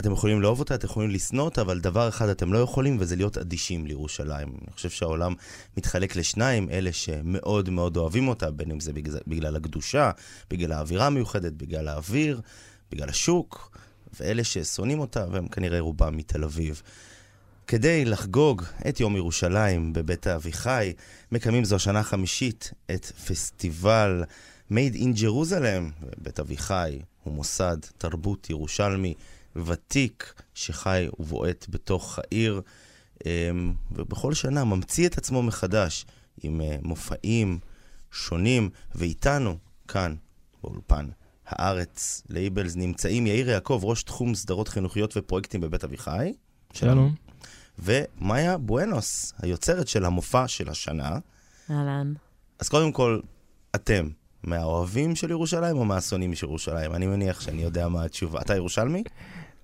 אתם 0.00 0.12
יכולים 0.12 0.42
לאהוב 0.42 0.58
אותה, 0.60 0.74
אתם 0.74 0.86
יכולים 0.86 1.10
לשנוא 1.10 1.44
אותה, 1.44 1.60
אבל 1.60 1.80
דבר 1.80 2.08
אחד 2.08 2.28
אתם 2.28 2.52
לא 2.52 2.58
יכולים, 2.58 2.96
וזה 3.00 3.16
להיות 3.16 3.38
אדישים 3.38 3.86
לירושלים. 3.86 4.48
אני 4.48 4.72
חושב 4.72 4.90
שהעולם 4.90 5.34
מתחלק 5.76 6.16
לשניים, 6.16 6.70
אלה 6.70 6.92
שמאוד 6.92 7.70
מאוד 7.70 7.96
אוהבים 7.96 8.28
אותה, 8.28 8.50
בין 8.50 8.70
אם 8.70 8.80
זה 8.80 8.92
בגלל, 8.92 9.18
בגלל 9.26 9.56
הקדושה, 9.56 10.10
בגלל 10.50 10.72
האווירה 10.72 11.06
המיוחדת, 11.06 11.52
בגלל 11.52 11.88
האוויר, 11.88 12.40
בגלל 12.90 13.08
השוק, 13.08 13.78
ואלה 14.20 14.44
ששונאים 14.44 15.00
אותה, 15.00 15.26
והם 15.30 15.48
כנראה 15.48 15.80
רובם 15.80 16.16
מתל 16.16 16.44
אביב. 16.44 16.82
כדי 17.66 18.04
לחגוג 18.04 18.62
את 18.88 19.00
יום 19.00 19.16
ירושלים 19.16 19.92
בבית 19.92 20.26
אביחי, 20.26 20.92
מקיימים 21.32 21.64
זו 21.64 21.76
השנה 21.76 22.00
החמישית 22.00 22.72
את 22.90 23.04
פסטיבל 23.04 24.24
Made 24.70 24.94
in 24.94 25.20
Jerusalem. 25.20 26.04
בית 26.18 26.40
אביחי 26.40 26.98
הוא 27.28 27.36
מוסד 27.36 27.76
תרבות 27.98 28.50
ירושלמי 28.50 29.14
ותיק 29.56 30.34
שחי 30.54 31.06
ובועט 31.18 31.66
בתוך 31.68 32.18
העיר, 32.18 32.60
אמ, 33.26 33.72
ובכל 33.92 34.34
שנה 34.34 34.64
ממציא 34.64 35.06
את 35.08 35.18
עצמו 35.18 35.42
מחדש 35.42 36.06
עם 36.42 36.60
אה, 36.60 36.76
מופעים 36.82 37.58
שונים, 38.12 38.70
ואיתנו, 38.94 39.58
כאן, 39.88 40.14
באולפן 40.62 41.08
הארץ 41.46 42.22
לייבלס, 42.28 42.76
נמצאים 42.76 43.26
יאיר 43.26 43.50
יעקב, 43.50 43.80
ראש 43.82 44.02
תחום 44.02 44.34
סדרות 44.34 44.68
חינוכיות 44.68 45.16
ופרויקטים 45.16 45.60
בבית 45.60 45.84
אביחי. 45.84 46.32
שלום. 46.72 47.14
ומאיה 47.78 48.58
בואנוס, 48.58 49.32
היוצרת 49.42 49.88
של 49.88 50.04
המופע 50.04 50.48
של 50.48 50.68
השנה. 50.68 51.18
אהלן. 51.70 52.12
אז 52.58 52.68
קודם 52.68 52.92
כל, 52.92 53.20
אתם 53.74 54.08
מהאוהבים 54.44 55.14
של 55.14 55.30
ירושלים 55.30 55.76
או 55.76 55.84
מהשונאים 55.84 56.34
של 56.34 56.46
ירושלים? 56.46 56.94
אני 56.94 57.06
מניח 57.06 57.40
שאני 57.40 57.62
יודע 57.62 57.88
מה 57.88 58.04
התשובה. 58.04 58.40
אתה 58.40 58.56
ירושלמי? 58.56 59.02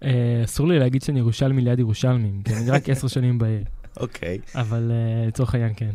אה, 0.05 0.41
אסור 0.45 0.69
לי 0.69 0.79
להגיד 0.79 1.03
שאני 1.03 1.19
ירושלמי 1.19 1.63
ליד 1.63 1.79
ירושלמים, 1.79 2.43
כי 2.43 2.55
אני 2.55 2.71
רק 2.71 2.89
עשר 2.89 3.09
שנים 3.09 3.39
בעיר. 3.39 3.65
אוקיי. 3.97 4.39
אבל 4.55 4.91
אה, 4.95 5.27
לצורך 5.27 5.55
העניין 5.55 5.73
כן. 5.77 5.91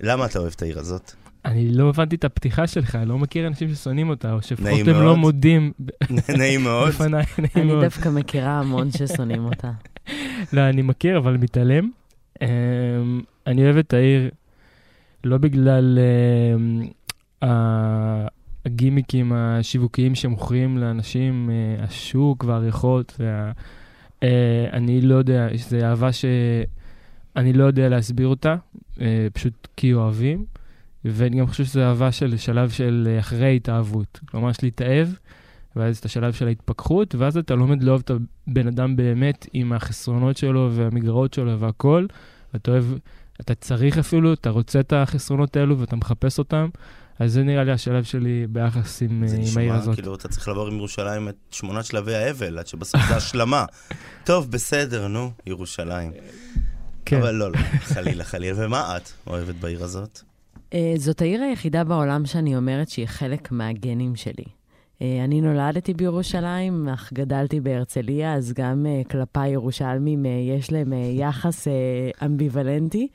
למה 0.00 0.26
אתה 0.26 0.38
אוהב 0.38 0.52
את 0.56 0.62
העיר 0.62 0.78
הזאת? 0.78 1.12
אני 1.44 1.68
לא 1.68 1.88
הבנתי 1.88 2.16
את 2.16 2.24
הפתיחה 2.24 2.66
שלך, 2.66 2.94
אני 2.94 3.08
לא 3.08 3.18
מכיר 3.18 3.46
אנשים 3.46 3.74
ששונאים 3.74 4.08
אותה, 4.08 4.32
או 4.32 4.42
שלפחות 4.42 4.66
נעים 4.66 4.88
הם 4.88 4.92
מאוד. 4.92 5.04
לא 5.04 5.16
מודים 5.16 5.72
נעים 6.38 6.62
מאוד. 6.62 6.88
בפניי, 6.88 7.24
נעים 7.38 7.50
אני 7.56 7.64
מאוד. 7.64 7.84
דווקא 7.84 8.08
מכירה 8.08 8.58
המון 8.58 8.90
ששונאים 8.90 9.44
אותה. 9.44 9.70
לא, 10.52 10.60
אני 10.60 10.82
מכיר, 10.82 11.18
אבל 11.18 11.36
מתעלם. 11.36 11.90
אמ, 12.42 12.46
אני 13.46 13.64
אוהב 13.64 13.76
את 13.76 13.92
העיר 13.92 14.30
לא 15.24 15.38
בגלל 15.38 15.98
אמ, 16.54 16.82
הגימיקים 18.66 19.32
השיווקיים 19.32 20.14
שמוכרים 20.14 20.78
לאנשים, 20.78 21.50
אה, 21.50 21.84
השוק 21.84 22.44
והריחות, 22.44 23.16
וה... 23.18 23.52
אה, 24.22 24.66
אני 24.72 25.00
לא 25.00 25.14
יודע, 25.14 25.48
זו 25.54 25.76
אהבה 25.76 26.12
שאני 26.12 27.52
לא 27.52 27.64
יודע 27.64 27.88
להסביר 27.88 28.28
אותה, 28.28 28.56
אה, 29.00 29.26
פשוט 29.32 29.68
כי 29.76 29.94
אוהבים, 29.94 30.44
ואני 31.04 31.40
גם 31.40 31.46
חושב 31.46 31.64
שזו 31.64 31.80
אהבה 31.80 32.12
של 32.12 32.36
שלב 32.36 32.70
של 32.70 33.16
אחרי 33.20 33.56
התאהבות. 33.56 34.20
כלומר, 34.26 34.50
יש 34.50 34.62
להתאהב, 34.62 35.08
ואז 35.76 35.98
את 35.98 36.04
השלב 36.04 36.32
של 36.32 36.46
ההתפכחות, 36.46 37.14
ואז 37.14 37.36
אתה 37.36 37.54
לומד 37.54 37.82
לאהוב 37.82 38.02
את 38.04 38.10
הבן 38.46 38.66
אדם 38.66 38.96
באמת 38.96 39.46
עם 39.52 39.72
החסרונות 39.72 40.36
שלו 40.36 40.70
והמגרעות 40.72 41.34
שלו 41.34 41.60
והכל. 41.60 42.06
אתה 42.56 42.70
אוהב, 42.70 42.84
אתה 43.40 43.54
צריך 43.54 43.98
אפילו, 43.98 44.32
אתה 44.32 44.50
רוצה 44.50 44.80
את 44.80 44.92
החסרונות 44.92 45.56
האלו 45.56 45.78
ואתה 45.78 45.96
מחפש 45.96 46.38
אותם. 46.38 46.68
אז 47.18 47.32
זה 47.32 47.42
נראה 47.42 47.64
לי 47.64 47.72
השלב 47.72 48.04
שלי 48.04 48.46
ביחס 48.48 49.02
עם, 49.02 49.26
זה 49.26 49.36
אה, 49.36 49.40
עם 49.40 49.58
העיר 49.58 49.72
נשמע 49.72 49.74
הזאת. 49.74 49.94
כאילו 49.94 50.14
אתה 50.14 50.28
צריך 50.28 50.48
לעבור 50.48 50.68
עם 50.68 50.76
ירושלים 50.76 51.28
את 51.28 51.36
שמונת 51.50 51.84
שלבי 51.84 52.14
האבל, 52.14 52.58
עד 52.58 52.66
שבסוף 52.66 53.00
זה 53.08 53.16
השלמה. 53.16 53.64
טוב, 54.24 54.50
בסדר, 54.50 55.08
נו, 55.08 55.30
ירושלים. 55.46 56.12
כן. 57.04 57.16
אבל 57.16 57.34
לא, 57.34 57.52
לא, 57.52 57.58
חלילה, 57.80 58.24
חלילה. 58.24 58.66
ומה 58.66 58.96
את 58.96 59.10
אוהבת 59.26 59.54
בעיר 59.54 59.84
הזאת? 59.84 60.20
אה, 60.74 60.94
זאת 60.96 61.20
העיר 61.20 61.42
היחידה 61.42 61.84
בעולם 61.84 62.26
שאני 62.26 62.56
אומרת 62.56 62.88
שהיא 62.88 63.06
חלק 63.06 63.52
מהגנים 63.52 64.16
שלי. 64.16 64.44
אה, 65.02 65.24
אני 65.24 65.40
נולדתי 65.40 65.94
בירושלים, 65.94 66.88
אך 66.88 67.12
גדלתי 67.12 67.60
בהרצליה, 67.60 68.34
אז 68.34 68.52
גם 68.52 68.86
אה, 68.86 69.02
כלפיי 69.10 69.50
ירושלמים 69.50 70.26
אה, 70.26 70.30
יש 70.30 70.72
להם 70.72 70.92
יחס 71.12 71.68
אמביוולנטי, 72.24 73.08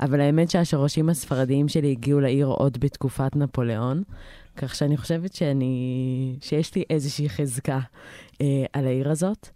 אבל 0.00 0.20
האמת 0.20 0.50
שהשורשים 0.50 1.08
הספרדיים 1.08 1.68
שלי 1.68 1.90
הגיעו 1.90 2.20
לעיר 2.20 2.46
עוד 2.46 2.78
בתקופת 2.80 3.36
נפוליאון, 3.36 4.02
כך 4.56 4.74
שאני 4.74 4.96
חושבת 4.96 5.34
שאני, 5.34 6.36
שיש 6.40 6.74
לי 6.74 6.84
איזושהי 6.90 7.28
חזקה 7.28 7.80
על 8.72 8.86
העיר 8.86 9.10
הזאת. 9.10 9.48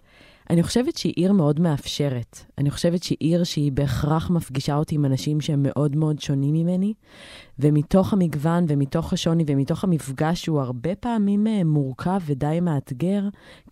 אני 0.51 0.63
חושבת 0.63 0.97
שהיא 0.97 1.13
עיר 1.17 1.33
מאוד 1.33 1.61
מאפשרת. 1.61 2.39
אני 2.59 2.71
חושבת 2.71 3.03
שהיא 3.03 3.19
עיר 3.21 3.45
שהיא 3.45 3.73
בהכרח 3.73 4.31
מפגישה 4.31 4.77
אותי 4.77 4.95
עם 4.95 5.05
אנשים 5.05 5.41
שהם 5.41 5.63
מאוד 5.63 5.97
מאוד 5.97 6.21
שונים 6.21 6.55
ממני, 6.55 6.95
ומתוך 7.59 8.13
המגוון 8.13 8.65
ומתוך 8.69 9.13
השוני 9.13 9.45
ומתוך 9.47 9.85
המפגש 9.85 10.45
שהוא 10.45 10.61
הרבה 10.61 10.95
פעמים 10.95 11.47
אה, 11.47 11.65
מורכב 11.65 12.21
ודי 12.27 12.59
מאתגר, 12.63 13.23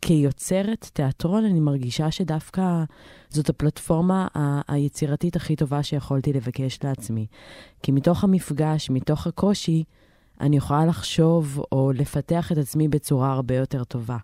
כיוצרת 0.02 0.90
תיאטרון 0.92 1.44
אני 1.44 1.60
מרגישה 1.60 2.10
שדווקא 2.10 2.84
זאת 3.28 3.48
הפלטפורמה 3.48 4.26
ה- 4.34 4.72
היצירתית 4.72 5.36
הכי 5.36 5.56
טובה 5.56 5.82
שיכולתי 5.82 6.32
לבקש 6.32 6.78
לעצמי. 6.84 7.26
כי 7.82 7.92
מתוך 7.92 8.24
המפגש, 8.24 8.90
מתוך 8.90 9.26
הקושי, 9.26 9.84
אני 10.40 10.56
יכולה 10.56 10.86
לחשוב 10.86 11.62
או 11.72 11.92
לפתח 11.94 12.52
את 12.52 12.58
עצמי 12.58 12.88
בצורה 12.88 13.32
הרבה 13.32 13.56
יותר 13.56 13.84
טובה. 13.84 14.16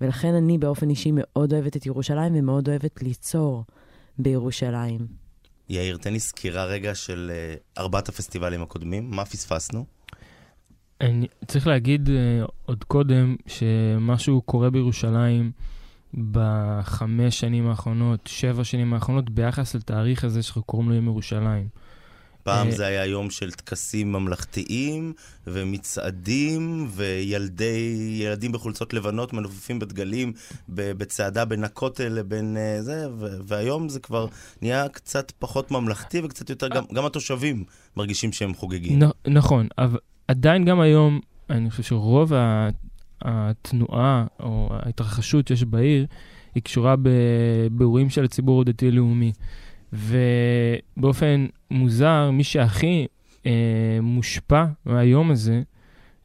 ולכן 0.00 0.34
אני 0.34 0.58
באופן 0.58 0.90
אישי 0.90 1.10
מאוד 1.14 1.52
אוהבת 1.52 1.76
את 1.76 1.86
ירושלים 1.86 2.32
ומאוד 2.36 2.68
אוהבת 2.68 3.02
ליצור 3.02 3.64
בירושלים. 4.18 5.06
יאיר, 5.68 5.96
תן 5.96 6.12
לי 6.12 6.20
סקירה 6.20 6.64
רגע 6.64 6.94
של 6.94 7.30
אה, 7.34 7.54
ארבעת 7.78 8.08
הפסטיבלים 8.08 8.62
הקודמים, 8.62 9.10
מה 9.10 9.24
פספסנו? 9.24 9.84
אני 11.00 11.26
צריך 11.46 11.66
להגיד 11.66 12.08
uh, 12.08 12.50
עוד 12.66 12.84
קודם 12.84 13.36
שמשהו 13.46 14.42
קורה 14.42 14.70
בירושלים 14.70 15.52
בחמש 16.30 17.40
שנים 17.40 17.68
האחרונות, 17.68 18.26
שבע 18.26 18.64
שנים 18.64 18.94
האחרונות, 18.94 19.30
ביחס 19.30 19.74
לתאריך 19.74 20.24
הזה 20.24 20.42
שאנחנו 20.42 20.62
קוראים 20.62 20.88
לו 20.88 20.94
יום 20.94 21.06
ירושלים. 21.06 21.68
פעם 22.50 22.66
אה, 22.66 22.72
זה 22.72 22.86
היה 22.86 23.06
יום 23.06 23.30
של 23.30 23.50
טקסים 23.50 24.12
ממלכתיים, 24.12 25.12
ומצעדים, 25.46 26.88
וילדי, 26.90 28.16
ילדים 28.20 28.52
בחולצות 28.52 28.94
לבנות 28.94 29.32
מנופפים 29.32 29.78
בדגלים 29.78 30.32
בצעדה 30.68 31.44
בין 31.44 31.64
הכותל 31.64 32.08
לבין 32.08 32.56
אה, 32.56 32.82
זה, 32.82 33.06
והיום 33.46 33.88
זה 33.88 34.00
כבר 34.00 34.26
נהיה 34.62 34.88
קצת 34.88 35.32
פחות 35.38 35.70
ממלכתי 35.70 36.20
וקצת 36.24 36.50
יותר, 36.50 36.68
גם, 36.68 36.84
גם 36.94 37.06
התושבים 37.06 37.64
מרגישים 37.96 38.32
שהם 38.32 38.54
חוגגים. 38.54 39.02
נכון, 39.26 39.68
אבל 39.78 39.98
עדיין 40.28 40.64
גם 40.64 40.80
היום, 40.80 41.20
אני 41.50 41.70
חושב 41.70 41.82
שרוב 41.82 42.32
התנועה 43.22 44.26
או 44.40 44.68
ההתרחשות 44.72 45.48
שיש 45.48 45.64
בעיר, 45.64 46.06
היא 46.54 46.62
קשורה 46.62 46.94
באירועים 47.70 48.10
של 48.10 48.24
הציבור 48.24 48.60
הדתי-לאומי. 48.60 49.32
ובאופן 49.92 51.46
מוזר, 51.70 52.30
מי 52.30 52.44
שהכי 52.44 53.06
אה, 53.46 53.50
מושפע 54.02 54.64
מהיום 54.86 55.30
הזה, 55.30 55.62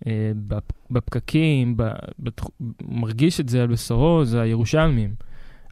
אה, 0.07 0.11
בפ- 0.47 0.91
בפקקים, 0.91 1.77
ב- 1.77 1.89
בתח- 2.19 2.49
מרגיש 2.87 3.39
את 3.39 3.49
זה 3.49 3.61
על 3.61 3.67
בשרו, 3.67 4.25
זה 4.25 4.41
הירושלמים. 4.41 5.13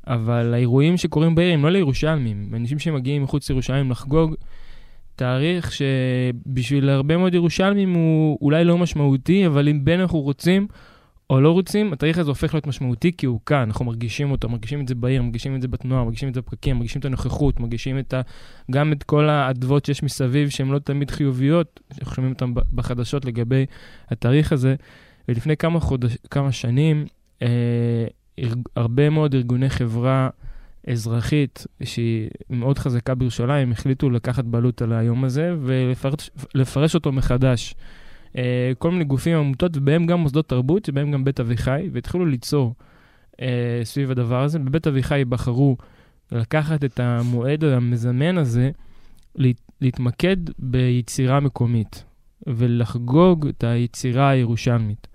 אבל 0.07 0.53
האירועים 0.53 0.97
שקורים 0.97 1.35
בעיר 1.35 1.53
הם 1.53 1.63
לא 1.63 1.69
לירושלמים, 1.71 2.49
אנשים 2.55 2.79
שמגיעים 2.79 3.23
מחוץ 3.23 3.49
לירושלים 3.49 3.91
לחגוג, 3.91 4.35
תאריך 5.15 5.71
שבשביל 5.71 6.89
הרבה 6.89 7.17
מאוד 7.17 7.33
ירושלמים 7.33 7.93
הוא 7.93 8.37
אולי 8.41 8.63
לא 8.63 8.77
משמעותי, 8.77 9.47
אבל 9.47 9.69
אם 9.69 9.85
בין 9.85 9.99
אנחנו 9.99 10.19
רוצים 10.19 10.67
או 11.29 11.41
לא 11.41 11.51
רוצים, 11.51 11.93
התאריך 11.93 12.17
הזה 12.17 12.31
הופך 12.31 12.53
להיות 12.53 12.67
משמעותי 12.67 13.11
כי 13.17 13.25
הוא 13.25 13.39
כאן, 13.45 13.57
אנחנו 13.57 13.85
מרגישים 13.85 14.31
אותו, 14.31 14.49
מרגישים 14.49 14.81
את 14.81 14.87
זה 14.87 14.95
בעיר, 14.95 15.21
מרגישים 15.21 15.55
את 15.55 15.61
זה 15.61 15.67
בתנועה, 15.67 16.03
מרגישים 16.03 16.29
את 16.29 16.33
זה 16.33 16.41
בפקקים, 16.41 16.75
מרגישים 16.75 16.99
את 16.99 17.05
הנוכחות, 17.05 17.59
מרגישים 17.59 17.99
את 17.99 18.13
ה... 18.13 18.21
גם 18.71 18.91
את 18.91 19.03
כל 19.03 19.29
האדוות 19.29 19.85
שיש 19.85 20.03
מסביב 20.03 20.49
שהן 20.49 20.67
לא 20.67 20.79
תמיד 20.79 21.11
חיוביות, 21.11 21.79
שאנחנו 21.93 22.15
שומעים 22.15 22.33
אותן 22.33 22.53
בחדשות 22.73 23.25
לגבי 23.25 23.65
התאריך 24.09 24.51
הזה. 24.51 24.75
ולפני 25.27 25.57
כמה, 25.57 25.79
חודש, 25.79 26.17
כמה 26.31 26.51
שנים, 26.51 27.05
אה, 27.41 27.47
הרבה 28.75 29.09
מאוד 29.09 29.35
ארגוני 29.35 29.69
חברה 29.69 30.29
אזרחית, 30.87 31.67
שהיא 31.83 32.29
מאוד 32.49 32.79
חזקה 32.79 33.15
בירושלים, 33.15 33.71
החליטו 33.71 34.09
לקחת 34.09 34.45
בעלות 34.45 34.81
על 34.81 34.93
היום 34.93 35.23
הזה 35.23 35.55
ולפרש 35.61 36.29
לפרש 36.55 36.95
אותו 36.95 37.11
מחדש. 37.11 37.75
אה, 38.37 38.71
כל 38.77 38.91
מיני 38.91 39.03
גופים, 39.03 39.37
עמותות, 39.37 39.77
ובהם 39.77 40.05
גם 40.05 40.19
מוסדות 40.19 40.49
תרבות, 40.49 40.85
שבהם 40.85 41.11
גם 41.11 41.23
בית 41.23 41.39
אביחי, 41.39 41.89
והתחילו 41.91 42.25
ליצור 42.25 42.75
אה, 43.41 43.81
סביב 43.83 44.11
הדבר 44.11 44.43
הזה. 44.43 44.59
בבית 44.59 44.87
אביחי 44.87 45.25
בחרו 45.29 45.77
לקחת 46.31 46.83
את 46.83 46.99
המועד 46.99 47.63
המזמן 47.63 48.37
הזה, 48.37 48.71
להת, 49.35 49.61
להתמקד 49.81 50.37
ביצירה 50.59 51.39
מקומית, 51.39 52.03
ולחגוג 52.47 53.47
את 53.47 53.63
היצירה 53.63 54.29
הירושלמית. 54.29 55.07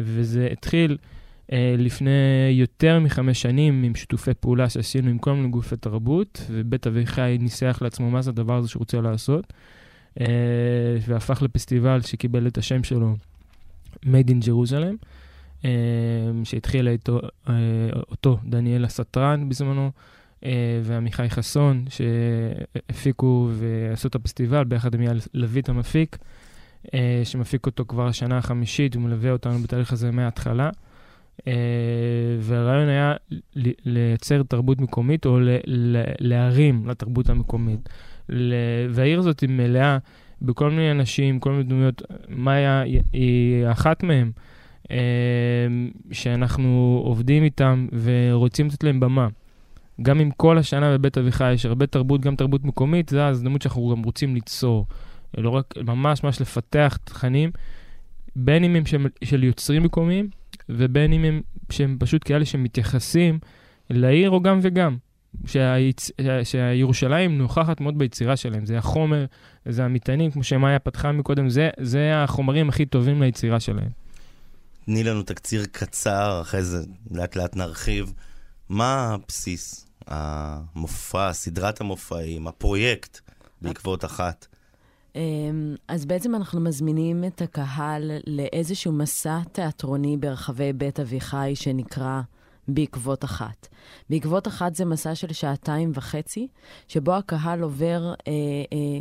וזה 0.00 0.48
התחיל 0.52 0.96
אה, 1.52 1.74
לפני 1.78 2.10
יותר 2.50 3.00
מחמש 3.00 3.42
שנים, 3.42 3.82
עם 3.82 3.94
שיתופי 3.94 4.34
פעולה 4.34 4.68
שעשינו 4.68 5.10
עם 5.10 5.18
כל 5.18 5.32
מיני 5.32 5.48
גופי 5.48 5.76
תרבות, 5.76 6.46
ובית 6.50 6.86
אביחי 6.86 7.36
ניסח 7.40 7.78
לעצמו 7.82 8.10
מה 8.10 8.22
זה 8.22 8.30
הדבר 8.30 8.56
הזה 8.56 8.68
שהוא 8.68 8.80
רוצה 8.80 9.00
לעשות, 9.00 9.52
והפך 11.00 11.42
לפסטיבל 11.42 12.00
שקיבל 12.00 12.46
את 12.46 12.58
השם 12.58 12.84
שלו, 12.84 13.16
Made 14.04 14.28
in 14.28 14.44
Jerusalem, 14.44 15.06
אה, 15.64 15.70
שהתחילה 16.44 16.90
איתו, 16.90 17.20
אותו 18.10 18.38
דניאל 18.44 18.84
הסטרן 18.84 19.48
בזמנו, 19.48 19.90
ועמיחי 20.82 21.30
חסון, 21.30 21.84
שהפיקו 21.88 23.50
ועשו 23.52 24.08
את 24.08 24.14
הפסטיבל 24.14 24.64
ביחד 24.64 24.94
עם 24.94 25.02
יאל 25.02 25.18
לויט 25.34 25.68
המפיק, 25.68 26.18
שמפיק 27.24 27.66
אותו 27.66 27.84
כבר 27.88 28.06
השנה 28.06 28.38
החמישית 28.38 28.96
ומלווה 28.96 29.30
אותנו 29.30 29.58
בתהליך 29.58 29.92
הזה 29.92 30.10
מההתחלה. 30.10 30.70
Uh, 31.38 31.40
והרעיון 32.40 32.88
היה 32.88 33.14
לייצר 33.84 34.42
תרבות 34.42 34.80
מקומית 34.80 35.26
או 35.26 35.38
להרים 36.18 36.86
לתרבות 36.88 37.28
המקומית. 37.28 37.88
והעיר 38.90 39.18
הזאת 39.18 39.40
היא 39.40 39.50
מלאה 39.50 39.98
בכל 40.42 40.70
מיני 40.70 40.90
אנשים, 40.90 41.40
כל 41.40 41.50
מיני 41.50 41.62
דמויות. 41.62 42.02
מאיה 42.28 42.82
היא 43.12 43.66
אחת 43.70 44.02
מהם, 44.02 44.30
uh, 44.84 44.90
שאנחנו 46.12 47.00
עובדים 47.04 47.44
איתם 47.44 47.86
ורוצים 48.02 48.66
לתת 48.66 48.84
להם 48.84 49.00
במה. 49.00 49.28
גם 50.02 50.20
עם 50.20 50.30
כל 50.30 50.58
השנה 50.58 50.98
בבית 50.98 51.18
אביחי 51.18 51.52
יש 51.52 51.66
הרבה 51.66 51.86
תרבות, 51.86 52.20
גם 52.20 52.36
תרבות 52.36 52.64
מקומית, 52.64 53.08
זו 53.08 53.18
ההזדמנות 53.18 53.62
שאנחנו 53.62 53.94
גם 53.96 54.02
רוצים 54.02 54.34
ליצור. 54.34 54.86
לא 55.36 55.50
רק, 55.50 55.74
ממש 55.84 56.24
ממש 56.24 56.40
לפתח 56.40 56.98
תכנים, 57.04 57.50
בין 58.36 58.64
אם 58.64 58.76
הם 58.76 58.86
של, 58.86 59.06
של 59.24 59.44
יוצרים 59.44 59.82
מקומיים, 59.82 60.28
ובין 60.68 61.12
אם 61.12 61.24
הם, 61.24 61.42
שהם 61.70 61.96
פשוט 62.00 62.22
כאלה 62.24 62.44
שמתייחסים 62.44 63.38
לעיר 63.90 64.30
או 64.30 64.42
גם 64.42 64.58
וגם. 64.62 64.96
שהיצ... 65.46 66.10
שהירושלים 66.44 67.38
נוכחת 67.38 67.80
מאוד 67.80 67.98
ביצירה 67.98 68.36
שלהם, 68.36 68.66
זה 68.66 68.78
החומר, 68.78 69.24
זה 69.68 69.84
המטענים, 69.84 70.30
כמו 70.30 70.42
שמאיה 70.42 70.78
פתחה 70.78 71.12
מקודם, 71.12 71.48
זה, 71.48 71.70
זה 71.80 72.22
החומרים 72.22 72.68
הכי 72.68 72.86
טובים 72.86 73.22
ליצירה 73.22 73.60
שלהם. 73.60 73.90
תני 74.84 75.04
לנו 75.04 75.22
תקציר 75.22 75.64
קצר, 75.72 76.38
אחרי 76.40 76.62
זה 76.62 76.78
לאט 77.10 77.36
לאט 77.36 77.56
נרחיב. 77.56 78.12
מה 78.68 79.14
הבסיס, 79.14 79.86
המופע, 80.06 81.32
סדרת 81.32 81.80
המופעים, 81.80 82.46
הפרויקט 82.46 83.20
בעקבות 83.62 84.04
אחת? 84.04 84.46
אמ, 85.16 85.74
אז 85.88 86.06
בעצם 86.06 86.34
אנחנו 86.34 86.60
מזמינים 86.60 87.24
את 87.24 87.42
הקהל 87.42 88.10
לאיזשהו 88.26 88.92
מסע 88.92 89.40
תיאטרוני 89.52 90.16
ברחבי 90.16 90.72
בית 90.72 91.00
אביחי 91.00 91.52
שנקרא 91.54 92.20
בעקבות 92.68 93.24
אחת. 93.24 93.68
בעקבות 94.10 94.48
אחת 94.48 94.74
זה 94.74 94.84
מסע 94.84 95.14
של 95.14 95.32
שעתיים 95.32 95.90
וחצי, 95.94 96.48
שבו 96.88 97.14
הקהל 97.14 97.62
עובר 97.62 98.12
אה, 98.28 98.32
אה, 98.72 99.00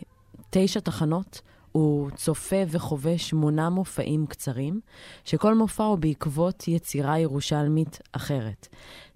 תשע 0.49 0.79
תחנות 0.79 1.41
הוא 1.71 2.09
צופה 2.11 2.63
וחווה 2.67 3.17
שמונה 3.17 3.69
מופעים 3.69 4.25
קצרים, 4.27 4.79
שכל 5.25 5.55
מופע 5.55 5.83
הוא 5.83 5.97
בעקבות 5.97 6.67
יצירה 6.67 7.19
ירושלמית 7.19 7.99
אחרת. 8.11 8.67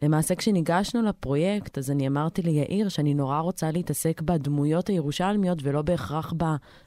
למעשה, 0.01 0.35
כשניגשנו 0.35 1.01
לפרויקט, 1.01 1.77
אז 1.77 1.91
אני 1.91 2.07
אמרתי 2.07 2.41
ליאיר 2.41 2.89
שאני 2.89 3.13
נורא 3.13 3.39
רוצה 3.39 3.71
להתעסק 3.71 4.21
בדמויות 4.21 4.87
הירושלמיות 4.87 5.59
ולא 5.63 5.81
בהכרח 5.81 6.33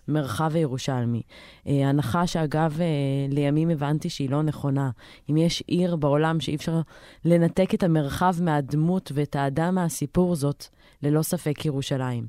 במרחב 0.09 0.51
הירושלמי. 0.55 1.23
אה, 1.67 1.89
הנחה 1.89 2.27
שאגב, 2.27 2.81
אה, 2.81 2.87
לימים 3.29 3.71
הבנתי 3.71 4.09
שהיא 4.09 4.31
לא 4.31 4.43
נכונה. 4.43 4.91
אם 5.31 5.37
יש 5.37 5.63
עיר 5.67 5.97
בעולם 5.97 6.41
שאי 6.41 6.55
אפשר 6.55 6.81
לנתק 7.25 7.75
את 7.75 7.83
המרחב 7.83 8.35
מהדמות 8.41 9.13
ואת 9.15 9.37
האדם 9.37 9.75
מהסיפור, 9.75 10.35
זאת 10.37 10.67
ללא 11.03 11.23
ספק 11.23 11.65
ירושלים. 11.65 12.27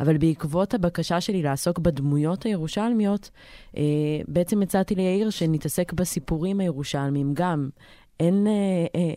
אבל 0.00 0.18
בעקבות 0.18 0.74
הבקשה 0.74 1.20
שלי 1.20 1.42
לעסוק 1.42 1.78
בדמויות 1.78 2.42
הירושלמיות, 2.42 3.30
אה, 3.76 3.82
בעצם 4.28 4.62
הצעתי 4.62 4.94
ליאיר 4.94 5.30
שנתעסק 5.30 5.92
בסיפורים 5.92 6.60
הירושלמיים 6.60 7.30
גם. 7.34 7.68
אין, 8.20 8.46
אה, 8.46 9.00
אה, 9.00 9.12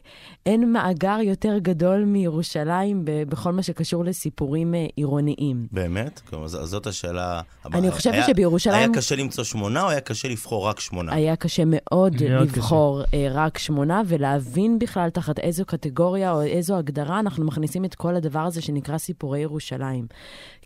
אין 0.46 0.74
מאגר 0.74 1.18
יותר 1.24 1.58
גדול 1.58 2.04
מירושלים 2.06 3.02
בכל 3.06 3.52
מה 3.52 3.64
שקשור 3.64 4.06
לסיפורים 4.06 4.76
אה, 4.76 4.86
עירוניים. 4.96 5.68
באמת? 5.72 6.22
כלומר, 6.30 6.48
זאת 6.48 6.88
השאלה 6.88 7.42
הבאה. 7.66 7.80
אני 7.80 7.92
חושבת 7.92 8.14
היה, 8.14 8.28
שבירושלים... 8.28 8.76
היה 8.76 8.88
קשה 8.94 9.16
למצוא 9.16 9.44
שמונה 9.44 9.84
או 9.84 9.90
היה 9.90 10.02
קשה 10.02 10.28
לבחור 10.28 10.68
רק 10.68 10.80
שמונה? 10.80 11.14
היה 11.16 11.36
קשה 11.36 11.64
מאוד 11.66 12.16
לבחור 12.24 13.04
קשה. 13.04 13.30
רק 13.32 13.58
שמונה 13.58 14.02
ולהבין 14.08 14.80
בכלל 14.80 15.10
תחת 15.10 15.40
איזו 15.40 15.66
קטגוריה 15.66 16.32
או 16.32 16.42
איזו 16.42 16.78
הגדרה 16.78 17.20
אנחנו 17.20 17.46
מכניסים 17.46 17.86
את 17.86 17.96
כל 17.96 18.16
הדבר 18.16 18.40
הזה 18.40 18.62
שנקרא 18.62 18.98
סיפורי 18.98 19.40
ירושלים. 19.40 20.06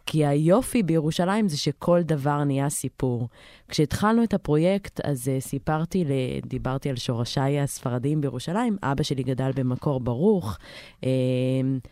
כי 0.05 0.25
היופי 0.25 0.83
בירושלים 0.83 1.47
זה 1.47 1.57
שכל 1.57 2.01
דבר 2.01 2.43
נהיה 2.43 2.69
סיפור. 2.69 3.27
כשהתחלנו 3.69 4.23
את 4.23 4.33
הפרויקט, 4.33 4.99
אז 5.03 5.27
uh, 5.27 5.41
סיפרתי, 5.41 6.05
דיברתי 6.45 6.89
על 6.89 6.95
שורשיי 6.95 7.59
הספרדיים 7.59 8.21
בירושלים. 8.21 8.77
אבא 8.83 9.03
שלי 9.03 9.23
גדל 9.23 9.51
במקור 9.55 9.99
ברוך, 9.99 10.57
uh, 11.01 11.05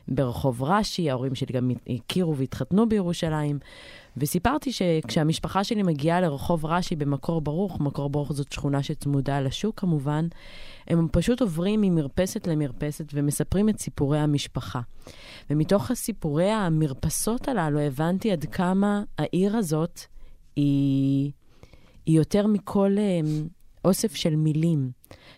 ברחוב 0.08 0.64
רש"י, 0.64 1.10
ההורים 1.10 1.36
שלי 1.36 1.54
גם 1.54 1.72
הכירו 1.90 2.38
והתחתנו 2.38 2.90
בירושלים. 2.90 3.60
וסיפרתי 4.18 4.72
שכשהמשפחה 4.72 5.64
שלי 5.64 5.84
מגיעה 5.84 6.22
לרחוב 6.22 6.66
רש"י 6.66 6.96
במקור 6.96 7.42
ברוך, 7.42 7.80
מקור 7.80 8.10
ברוך 8.10 8.34
זאת 8.34 8.52
שכונה 8.52 8.84
שצמודה 8.84 9.42
לשוק 9.42 9.80
כמובן, 9.80 10.28
הם 10.88 11.08
פשוט 11.12 11.42
עוברים 11.42 11.82
ממרפסת 11.82 12.48
למרפסת 12.48 13.06
ומספרים 13.14 13.70
את 13.70 13.80
סיפורי 13.80 14.20
המשפחה. 14.20 14.82
ומתוך 15.50 15.92
הסיפורי 15.92 16.52
המרפסות 16.52 17.48
הללו 17.48 17.80
הבנתי 17.80 18.32
עד 18.32 18.46
כמה 18.46 19.04
העיר 19.18 19.58
הזאת 19.58 20.00
היא, 20.56 21.32
היא 22.06 22.18
יותר 22.18 22.48
מכל 22.48 22.96
um, 22.96 23.28
אוסף 23.86 24.16
של 24.16 24.36
מילים. 24.36 24.92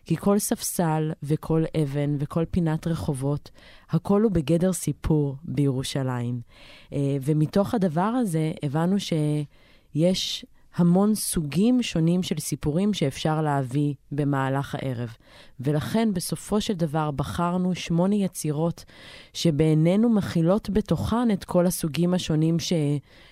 כי 0.05 0.17
כל 0.17 0.39
ספסל 0.39 1.11
וכל 1.23 1.63
אבן 1.83 2.15
וכל 2.19 2.45
פינת 2.51 2.87
רחובות, 2.87 3.51
הכל 3.89 4.21
הוא 4.21 4.31
בגדר 4.31 4.73
סיפור 4.73 5.35
בירושלים. 5.43 6.41
Uh, 6.89 6.93
ומתוך 7.21 7.73
הדבר 7.73 8.01
הזה 8.01 8.51
הבנו 8.63 8.95
שיש 8.99 10.45
המון 10.75 11.15
סוגים 11.15 11.81
שונים 11.81 12.23
של 12.23 12.39
סיפורים 12.39 12.93
שאפשר 12.93 13.41
להביא 13.41 13.93
במהלך 14.11 14.75
הערב. 14.75 15.15
ולכן 15.59 16.13
בסופו 16.13 16.61
של 16.61 16.73
דבר 16.73 17.11
בחרנו 17.11 17.75
שמונה 17.75 18.15
יצירות 18.15 18.85
שבעינינו 19.33 20.09
מכילות 20.09 20.69
בתוכן 20.69 21.31
את 21.31 21.43
כל 21.43 21.65
הסוגים 21.65 22.13
השונים 22.13 22.59
ש... 22.59 22.73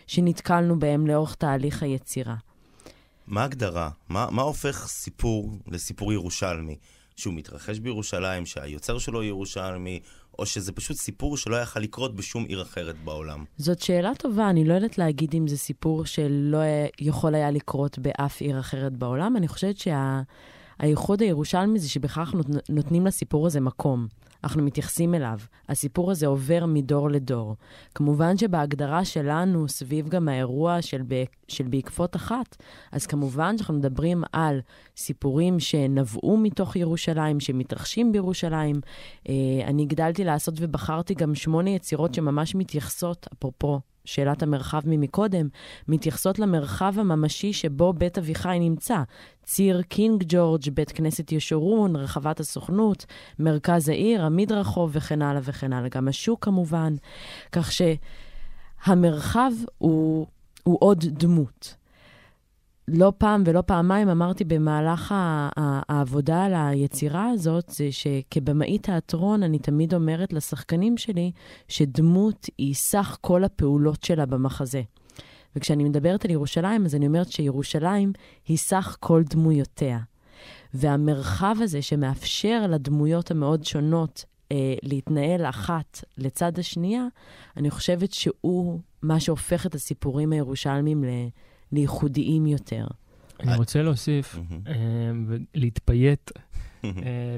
שנתקלנו 0.08 0.80
בהם 0.80 1.08
לאורך 1.08 1.36
תהליך 1.36 1.84
היצירה. 1.84 2.36
מה 3.28 3.42
ההגדרה? 3.42 3.90
מה, 4.10 4.28
מה 4.32 4.42
הופך 4.42 4.88
סיפור 4.88 5.52
לסיפור 5.68 6.14
ירושלמי? 6.14 6.76
שהוא 7.16 7.34
מתרחש 7.34 7.80
בירושלים, 7.80 8.46
שהיוצר 8.46 8.98
שלו 8.98 9.24
ירושלמי, 9.24 10.00
או 10.40 10.46
שזה 10.46 10.72
פשוט 10.72 10.98
סיפור 10.98 11.38
שלא 11.38 11.56
יכל 11.56 11.80
לקרות 11.80 12.16
בשום 12.16 12.44
עיר 12.46 12.62
אחרת 12.62 12.96
בעולם? 13.04 13.44
זאת 13.58 13.82
שאלה 13.82 14.12
טובה, 14.20 14.50
אני 14.50 14.66
לא 14.66 14.74
יודעת 14.74 14.98
להגיד 14.98 15.36
אם 15.36 15.48
זה 15.48 15.58
סיפור 15.58 16.06
שלא 16.06 16.58
יכול 17.02 17.36
היה 17.36 17.52
לקרות 17.52 18.00
באף 18.00 18.42
עיר 18.42 18.60
אחרת 18.60 18.94
בעולם. 18.94 19.38
אני 19.38 19.48
חושבת 19.48 19.76
שהייחוד 19.78 21.20
שה... 21.20 21.26
הירושלמי 21.26 21.80
זה 21.80 21.90
שבכך 21.90 22.34
נותנים 22.70 23.06
לסיפור 23.06 23.48
הזה 23.48 23.60
מקום. 23.60 24.08
אנחנו 24.44 24.64
מתייחסים 24.64 25.16
אליו. 25.16 25.40
הסיפור 25.70 26.12
הזה 26.12 26.28
עובר 26.28 26.66
מדור 26.68 27.10
לדור. 27.10 27.56
כמובן 27.96 28.38
שבהגדרה 28.38 29.06
שלנו, 29.06 29.68
סביב 29.68 30.10
גם 30.10 30.28
האירוע 30.30 30.82
של, 30.82 31.02
ב... 31.08 31.24
של 31.48 31.68
בעקבות 31.68 32.16
אחת, 32.16 32.58
אז 32.92 33.08
כמובן 33.08 33.58
שאנחנו 33.58 33.74
מדברים 33.74 34.24
על 34.32 34.62
סיפורים 34.98 35.60
שנבעו 35.60 36.38
מתוך 36.38 36.76
ירושלים, 36.76 37.40
שמתרחשים 37.40 38.12
בירושלים. 38.12 38.76
אה, 39.30 39.34
אני 39.66 39.86
גדלתי 39.86 40.24
לעשות 40.24 40.54
ובחרתי 40.58 41.14
גם 41.14 41.36
שמונה 41.36 41.70
יצירות 41.70 42.14
שממש 42.14 42.56
מתייחסות, 42.56 43.28
אפרופו 43.34 43.80
שאלת 44.06 44.44
המרחב 44.44 44.82
ממקודם, 44.86 45.48
מתייחסות 45.88 46.40
למרחב 46.40 46.94
הממשי 46.98 47.54
שבו 47.54 47.94
בית 47.94 48.18
אביחי 48.18 48.58
נמצא. 48.60 49.04
ציר 49.44 49.82
קינג 49.82 50.24
ג'ורג', 50.28 50.70
בית 50.74 50.92
כנסת 50.92 51.32
ישורון, 51.32 51.96
רחבת 51.96 52.40
הסוכנות, 52.40 53.06
מרכז 53.40 53.90
העיר, 53.90 54.26
המדרחוב 54.26 54.90
וכן 54.94 55.22
הלאה 55.22 55.42
וכן 55.44 55.74
הלאה. 55.74 55.90
גם 55.90 56.08
השוק 56.08 56.46
כמובן. 56.46 56.96
כך 57.52 57.72
שהמרחב 58.86 59.52
הוא, 59.78 60.28
הוא 60.64 60.78
עוד 60.82 61.06
דמות. 61.06 61.83
לא 62.88 63.14
פעם 63.18 63.44
ולא 63.46 63.62
פעמיים 63.62 64.10
אמרתי 64.10 64.44
במהלך 64.44 65.14
העבודה 65.90 66.44
על 66.44 66.54
היצירה 66.56 67.30
הזאת, 67.30 67.70
זה 67.70 67.88
שכבמאית 67.92 68.84
תיאטרון 68.84 69.44
אני 69.44 69.60
תמיד 69.60 69.94
אומרת 69.94 70.34
לשחקנים 70.34 70.98
שלי 70.98 71.32
שדמות 71.68 72.50
היא 72.58 72.74
סך 72.74 73.18
כל 73.22 73.44
הפעולות 73.44 74.04
שלה 74.04 74.26
במחזה. 74.26 74.82
וכשאני 75.56 75.84
מדברת 75.84 76.26
על 76.26 76.32
ירושלים, 76.32 76.86
אז 76.86 76.96
אני 76.96 77.08
אומרת 77.08 77.32
שירושלים 77.32 78.14
היא 78.48 78.58
סך 78.58 78.98
כל 79.00 79.24
דמויותיה. 79.30 80.00
והמרחב 80.74 81.56
הזה 81.62 81.82
שמאפשר 81.82 82.66
לדמויות 82.70 83.32
המאוד 83.32 83.64
שונות 83.64 84.26
אה, 84.52 84.76
להתנהל 84.84 85.46
אחת 85.46 86.04
לצד 86.18 86.60
השנייה, 86.60 87.06
אני 87.58 87.70
חושבת 87.70 88.14
שהוא 88.14 88.80
מה 89.02 89.20
שהופך 89.20 89.66
את 89.66 89.76
הסיפורים 89.76 90.32
הירושלמיים 90.34 91.04
ל, 91.04 91.08
לייחודיים 91.74 92.46
יותר. 92.48 92.88
אני 93.40 93.56
רוצה 93.56 93.82
להוסיף, 93.82 94.40
אה, 94.68 94.74
להתפייט, 95.56 96.32
אה, 96.86 96.92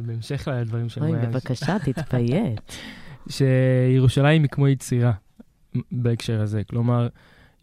בהמשך 0.06 0.48
לדברים 0.52 0.90
של 0.90 1.04
אוי, 1.04 1.12
בבקשה, 1.12 1.78
תתפייט. 1.80 2.62
שירושלים 3.30 4.42
היא 4.42 4.50
כמו 4.50 4.68
יצירה 4.68 5.12
בהקשר 5.92 6.42
הזה. 6.42 6.64
כלומר, 6.64 7.08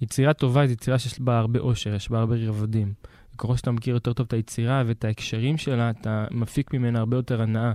יצירה 0.01 0.33
טובה 0.33 0.61
היא 0.61 0.71
יצירה 0.71 0.99
שיש 0.99 1.21
בה 1.21 1.39
הרבה 1.39 1.61
אושר, 1.61 1.95
יש 1.95 2.11
בה 2.11 2.19
הרבה 2.19 2.37
רבדים. 2.39 2.93
ככל 3.39 3.57
שאתה 3.57 3.71
מכיר 3.71 3.95
יותר 3.95 4.13
טוב 4.13 4.27
את 4.27 4.33
היצירה 4.33 4.83
ואת 4.87 5.05
ההקשרים 5.05 5.59
שלה, 5.59 5.91
אתה 5.91 6.25
מפיק 6.31 6.75
ממנה 6.75 6.99
הרבה 6.99 7.17
יותר 7.17 7.43
הנאה. 7.43 7.73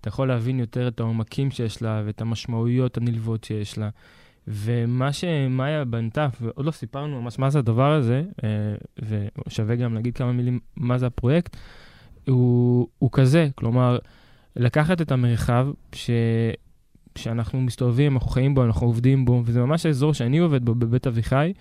אתה 0.00 0.08
יכול 0.08 0.28
להבין 0.28 0.58
יותר 0.58 0.88
את 0.88 1.00
העומקים 1.00 1.50
שיש 1.50 1.82
לה 1.82 2.02
ואת 2.06 2.20
המשמעויות 2.20 2.96
הנלוות 2.96 3.44
שיש 3.44 3.78
לה. 3.78 3.88
ומה 4.48 5.12
שמאיה 5.12 5.84
בנתה, 5.84 6.28
ועוד 6.40 6.66
לא 6.66 6.70
סיפרנו 6.70 7.22
ממש 7.22 7.38
מה 7.38 7.50
זה 7.50 7.58
הדבר 7.58 7.92
הזה, 7.92 8.22
אה, 8.44 8.74
ושווה 9.46 9.76
גם 9.76 9.94
להגיד 9.94 10.16
כמה 10.16 10.32
מילים 10.32 10.58
מה 10.76 10.98
זה 10.98 11.06
הפרויקט, 11.06 11.56
הוא, 12.28 12.88
הוא 12.98 13.10
כזה, 13.12 13.48
כלומר, 13.54 13.98
לקחת 14.56 15.00
את 15.00 15.12
המרחב 15.12 15.68
ש... 15.92 16.10
שאנחנו 17.18 17.60
מסתובבים, 17.60 18.14
אנחנו 18.14 18.30
חיים 18.30 18.54
בו, 18.54 18.64
אנחנו 18.64 18.86
עובדים 18.86 19.24
בו, 19.24 19.42
וזה 19.44 19.60
ממש 19.60 19.86
האזור 19.86 20.14
שאני 20.14 20.38
עובד 20.38 20.64
בו 20.64 20.74
בבית 20.74 21.06
אביחי, 21.06 21.52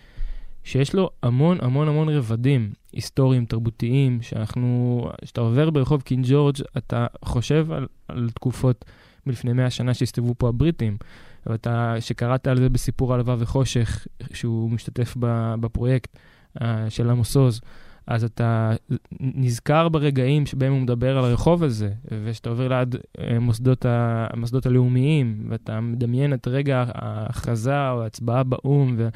שיש 0.63 0.95
לו 0.95 1.09
המון 1.23 1.57
המון 1.61 1.87
המון 1.87 2.09
רבדים 2.09 2.71
היסטוריים, 2.93 3.45
תרבותיים, 3.45 4.21
שאנחנו, 4.21 5.01
כשאתה 5.21 5.41
עובר 5.41 5.69
ברחוב 5.69 6.01
קינג 6.01 6.25
ג'ורג', 6.29 6.55
אתה 6.77 7.07
חושב 7.25 7.71
על, 7.71 7.87
על 8.07 8.29
תקופות 8.35 8.85
מלפני 9.25 9.53
100 9.53 9.69
שנה 9.69 9.93
שהסתובבו 9.93 10.35
פה 10.37 10.49
הבריטים, 10.49 10.97
ואתה, 11.45 11.95
שקראת 11.99 12.47
על 12.47 12.57
זה 12.57 12.69
בסיפור 12.69 13.13
הלווה 13.13 13.35
וחושך, 13.39 14.07
שהוא 14.33 14.71
משתתף 14.71 15.13
בפרויקט 15.59 16.17
uh, 16.57 16.61
של 16.89 17.09
עמוס 17.09 17.35
עוז. 17.35 17.61
אז 18.07 18.23
אתה 18.23 18.71
נזכר 19.19 19.89
ברגעים 19.89 20.45
שבהם 20.45 20.73
הוא 20.73 20.81
מדבר 20.81 21.17
על 21.17 21.25
הרחוב 21.25 21.63
הזה, 21.63 21.89
וכשאתה 22.11 22.49
עובר 22.49 22.67
ליד 22.67 22.95
אה, 23.19 23.39
מוסדות 23.39 23.85
המוסדות 23.89 24.65
הלאומיים, 24.65 25.45
ואתה 25.49 25.81
מדמיין 25.81 26.33
את 26.33 26.47
רגע 26.47 26.83
ההכרזה 26.93 27.89
או 27.89 28.03
ההצבעה 28.03 28.43
באו"ם, 28.43 28.95
ו, 28.97 29.07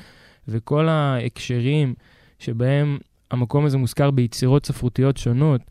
וכל 0.48 0.90
ההקשרים 0.90 1.94
שבהם 2.40 2.98
המקום 3.32 3.66
הזה 3.66 3.78
מוזכר 3.78 4.12
ביצירות 4.12 4.66
ספרותיות 4.66 5.18
שונות, 5.18 5.62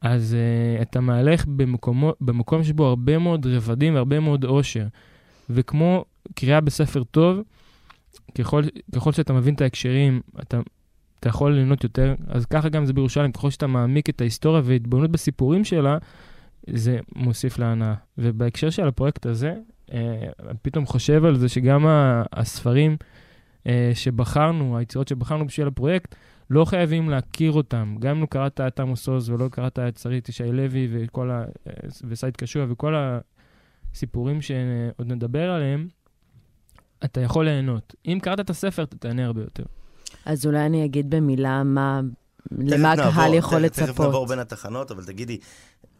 אז 0.00 0.36
uh, 0.78 0.82
אתה 0.82 1.00
מהלך 1.00 1.46
במקומו, 1.46 2.12
במקום 2.20 2.64
שבו 2.64 2.86
הרבה 2.86 3.18
מאוד 3.18 3.46
רבדים 3.46 3.94
והרבה 3.94 4.20
מאוד 4.20 4.44
עושר. 4.44 4.86
וכמו 5.50 6.04
קריאה 6.34 6.60
בספר 6.60 7.04
טוב, 7.04 7.38
ככל, 8.38 8.62
ככל 8.94 9.12
שאתה 9.12 9.32
מבין 9.32 9.54
את 9.54 9.60
ההקשרים, 9.60 10.20
אתה 10.42 10.60
אתה 11.20 11.28
יכול 11.28 11.52
ליהנות 11.52 11.84
יותר. 11.84 12.14
אז 12.28 12.46
ככה 12.46 12.68
גם 12.68 12.86
זה 12.86 12.92
בירושלים, 12.92 13.32
ככל 13.32 13.50
שאתה 13.50 13.66
מעמיק 13.66 14.10
את 14.10 14.20
ההיסטוריה 14.20 14.62
והתבוננות 14.64 15.10
בסיפורים 15.10 15.64
שלה, 15.64 15.98
זה 16.70 16.98
מוסיף 17.16 17.58
להנאה. 17.58 17.94
ובהקשר 18.18 18.70
של 18.70 18.88
הפרויקט 18.88 19.26
הזה, 19.26 19.54
אה, 19.92 20.28
פתאום 20.62 20.86
חושב 20.86 21.24
על 21.24 21.36
זה 21.36 21.48
שגם 21.48 21.86
הספרים 22.32 22.96
אה, 23.66 23.90
שבחרנו, 23.94 24.78
היצירות 24.78 25.08
שבחרנו 25.08 25.46
בשביל 25.46 25.66
הפרויקט, 25.66 26.14
לא 26.50 26.64
חייבים 26.64 27.10
להכיר 27.10 27.52
אותם. 27.52 27.96
גם 27.98 28.16
אם 28.16 28.20
לא 28.20 28.26
קראת 28.26 28.60
את 28.60 28.80
עמוס 28.80 29.08
עוז 29.08 29.30
ולא 29.30 29.48
קראת 29.48 29.78
את 29.78 29.96
שרית 29.96 30.28
ישי 30.28 30.52
לוי 30.52 30.88
וכל 30.90 31.30
ה... 31.30 31.44
וסייד 32.04 32.36
קשוע 32.36 32.66
וכל 32.68 32.94
הסיפורים 33.94 34.42
שעוד 34.42 35.06
נדבר 35.06 35.50
עליהם, 35.50 35.88
אתה 37.04 37.20
יכול 37.20 37.44
ליהנות. 37.44 37.94
אם 38.06 38.18
קראת 38.22 38.40
את 38.40 38.50
הספר, 38.50 38.82
אתה 38.82 38.96
תהנה 38.96 39.26
הרבה 39.26 39.40
יותר. 39.40 39.64
אז 40.24 40.46
אולי 40.46 40.66
אני 40.66 40.84
אגיד 40.84 41.10
במילה 41.10 41.62
מה, 41.62 42.00
למה 42.58 42.92
הקהל 42.92 43.34
יכול 43.34 43.60
לצפות. 43.60 43.88
תכף 43.88 44.00
נעבור 44.00 44.26
בין 44.26 44.38
התחנות, 44.38 44.90
אבל 44.90 45.04
תגידי, 45.04 45.38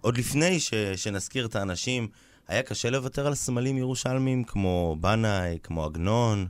עוד 0.01 0.19
לפני 0.19 0.61
ש, 0.61 0.75
שנזכיר 0.97 1.47
את 1.47 1.57
האנשים, 1.57 2.09
היה 2.49 2.63
קשה 2.63 2.91
לוותר 2.91 3.27
על 3.27 3.35
סמלים 3.35 3.79
ירושלמיים 3.79 4.45
כמו 4.45 4.97
בנאי, 5.01 5.59
כמו 5.63 5.85
עגנון? 5.85 6.47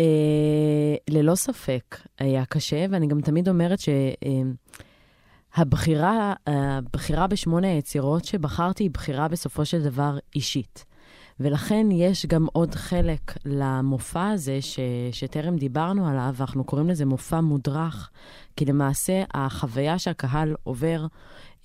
אה, 0.00 0.94
ללא 1.10 1.34
ספק 1.34 1.96
היה 2.18 2.44
קשה, 2.44 2.86
ואני 2.90 3.06
גם 3.06 3.20
תמיד 3.20 3.48
אומרת 3.48 3.80
שהבחירה 3.80 4.26
אה, 4.26 4.42
הבחירה 5.56 7.26
בשמונה 7.30 7.68
היצירות 7.68 8.24
שבחרתי 8.24 8.84
היא 8.84 8.90
בחירה 8.90 9.28
בסופו 9.28 9.64
של 9.64 9.82
דבר 9.82 10.18
אישית. 10.34 10.84
ולכן 11.40 11.86
יש 11.92 12.26
גם 12.26 12.46
עוד 12.52 12.74
חלק 12.74 13.20
למופע 13.44 14.28
הזה 14.28 14.62
ש, 14.62 14.78
שטרם 15.12 15.56
דיברנו 15.56 16.08
עליו, 16.08 16.34
ואנחנו 16.36 16.64
קוראים 16.64 16.88
לזה 16.88 17.06
מופע 17.06 17.40
מודרך, 17.40 18.10
כי 18.56 18.64
למעשה 18.64 19.22
החוויה 19.34 19.98
שהקהל 19.98 20.54
עובר 20.62 21.06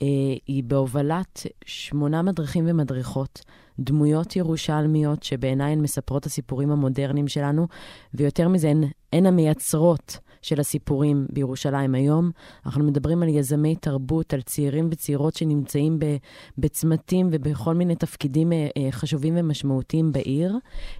אה, 0.01 0.07
היא 0.47 0.63
בהובלת 0.63 1.45
שמונה 1.65 2.21
מדריכים 2.21 2.65
ומדריכות, 2.67 3.41
דמויות 3.79 4.35
ירושלמיות 4.35 5.23
שבעיניי 5.23 5.71
הן 5.71 5.81
מספרות 5.81 6.25
הסיפורים 6.25 6.71
המודרניים 6.71 7.27
שלנו, 7.27 7.67
ויותר 8.13 8.47
מזה, 8.47 8.73
הן 9.13 9.25
המייצרות 9.25 10.17
של 10.45 10.59
הסיפורים 10.59 11.25
בירושלים 11.29 11.95
היום. 11.95 12.31
אנחנו 12.65 12.83
מדברים 12.83 13.23
על 13.23 13.29
יזמי 13.29 13.75
תרבות, 13.75 14.33
על 14.33 14.41
צעירים 14.41 14.87
וצעירות 14.91 15.35
שנמצאים 15.35 15.99
בצמתים 16.57 17.29
ובכל 17.31 17.73
מיני 17.73 17.95
תפקידים 17.95 18.53
אה, 18.53 18.67
אה, 18.77 18.91
חשובים 18.91 19.33
ומשמעותיים 19.37 20.11
בעיר, 20.11 20.57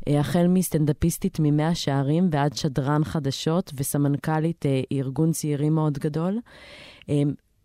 אה, 0.08 0.20
החל 0.20 0.48
מסטנדאפיסטית 0.48 1.38
ממאה 1.40 1.76
שערים 1.76 2.30
ועד 2.32 2.56
שדרן 2.56 3.04
חדשות 3.04 3.72
וסמנכ"לית 3.78 4.66
ארגון 4.92 5.32
צעירים 5.32 5.76
מאוד 5.76 5.98
גדול. 5.98 6.40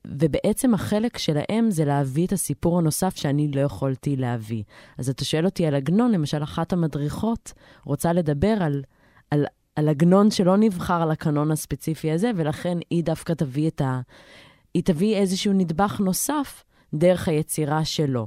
ובעצם 0.07 0.75
החלק 0.75 1.19
שלהם 1.19 1.71
זה 1.71 1.85
להביא 1.85 2.27
את 2.27 2.33
הסיפור 2.33 2.79
הנוסף 2.79 3.17
שאני 3.17 3.51
לא 3.51 3.61
יכולתי 3.61 4.17
להביא. 4.17 4.63
אז 4.99 5.09
אתה 5.09 5.25
שואל 5.25 5.45
אותי 5.45 5.67
על 5.67 5.75
עגנון, 5.75 6.13
למשל, 6.13 6.43
אחת 6.43 6.73
המדריכות 6.73 7.53
רוצה 7.85 8.13
לדבר 8.13 8.57
על, 8.61 8.83
על 9.31 9.45
על 9.77 9.89
עגנון 9.89 10.31
שלא 10.31 10.57
נבחר 10.57 11.07
לקנון 11.07 11.51
הספציפי 11.51 12.11
הזה, 12.13 12.31
ולכן 12.37 12.79
היא 12.91 13.05
דווקא 13.05 13.33
תביא 13.33 13.69
את 13.69 13.81
ה... 13.81 14.01
היא 14.75 14.83
תביא 14.85 15.17
איזשהו 15.17 15.53
נדבך 15.53 16.01
נוסף 16.01 16.65
דרך 16.95 17.29
היצירה 17.29 17.85
שלו. 17.85 18.27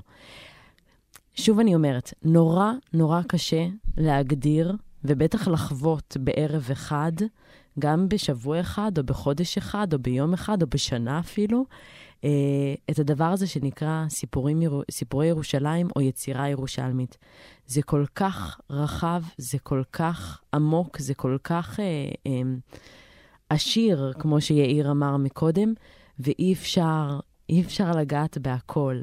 שוב 1.36 1.60
אני 1.60 1.76
אומרת, 1.76 2.14
נורא 2.24 2.72
נורא 2.94 3.22
קשה 3.28 3.68
להגדיר, 3.98 4.76
ובטח 5.04 5.48
לחוות 5.48 6.18
בערב 6.20 6.68
אחד, 6.72 7.12
גם 7.80 8.10
בשבוע 8.10 8.60
אחד, 8.60 8.98
או 8.98 9.04
בחודש 9.04 9.58
אחד, 9.58 9.94
או 9.94 10.00
ביום 10.00 10.34
אחד, 10.34 10.62
או 10.62 10.68
בשנה 10.68 11.20
אפילו, 11.20 11.66
את 12.92 13.00
הדבר 13.00 13.26
הזה 13.26 13.48
שנקרא 13.48 14.06
סיפורים, 14.10 14.62
סיפורי 14.92 15.28
ירושלים 15.28 15.88
או 15.96 16.02
יצירה 16.02 16.50
ירושלמית. 16.50 17.18
זה 17.66 17.82
כל 17.82 18.06
כך 18.16 18.60
רחב, 18.70 19.24
זה 19.38 19.60
כל 19.60 19.84
כך 19.94 20.42
עמוק, 20.54 21.00
זה 21.00 21.14
כל 21.14 21.38
כך 21.44 21.80
אה, 21.80 21.86
אה, 22.28 22.42
עשיר, 23.50 24.14
כמו 24.20 24.42
שיאיר 24.42 24.92
אמר 24.92 25.18
מקודם, 25.18 25.74
ואי 26.20 26.54
אפשר, 26.54 27.20
אי 27.50 27.62
אפשר 27.62 27.92
לגעת 27.92 28.38
בהכל. 28.38 29.02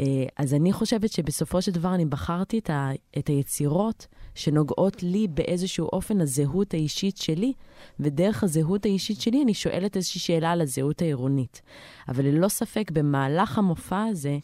אה, 0.00 0.24
אז 0.36 0.54
אני 0.54 0.72
חושבת 0.72 1.12
שבסופו 1.12 1.62
של 1.62 1.72
דבר 1.72 1.94
אני 1.94 2.04
בחרתי 2.04 2.58
את, 2.58 2.70
ה, 2.70 2.90
את 3.18 3.28
היצירות 3.28 4.06
שנוגעות 4.34 5.02
לי 5.02 5.28
באיזשהו 5.28 5.88
אופן 5.92 6.20
הזהות 6.20 6.74
האישית 6.74 7.16
שלי, 7.16 7.52
ודרך 8.00 8.44
הזהות 8.44 8.84
האישית 8.84 9.20
שלי 9.20 9.42
אני 9.42 9.54
שואלת 9.54 9.96
איזושהי 9.96 10.20
שאלה 10.20 10.50
על 10.50 10.60
הזהות 10.60 11.02
העירונית. 11.02 11.62
אבל 12.08 12.24
ללא 12.24 12.48
ספק, 12.48 12.90
במהלך 12.90 13.58
המופע 13.58 14.04
הזה, 14.04 14.38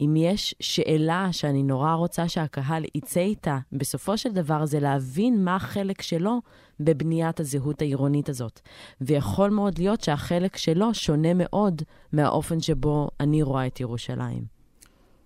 אם 0.00 0.14
יש 0.16 0.54
שאלה 0.60 1.28
שאני 1.32 1.62
נורא 1.62 1.92
רוצה 1.92 2.28
שהקהל 2.28 2.84
יצא 2.94 3.20
איתה, 3.20 3.58
בסופו 3.72 4.18
של 4.18 4.32
דבר 4.32 4.66
זה 4.66 4.80
להבין 4.80 5.44
מה 5.44 5.56
החלק 5.56 6.02
שלו 6.02 6.40
בבניית 6.80 7.40
הזהות 7.40 7.82
העירונית 7.82 8.28
הזאת. 8.28 8.60
ויכול 9.00 9.50
מאוד 9.50 9.78
להיות 9.78 10.00
שהחלק 10.00 10.56
שלו 10.56 10.94
שונה 10.94 11.34
מאוד 11.34 11.82
מהאופן 12.12 12.60
שבו 12.60 13.08
אני 13.20 13.42
רואה 13.42 13.66
את 13.66 13.80
ירושלים. 13.80 14.59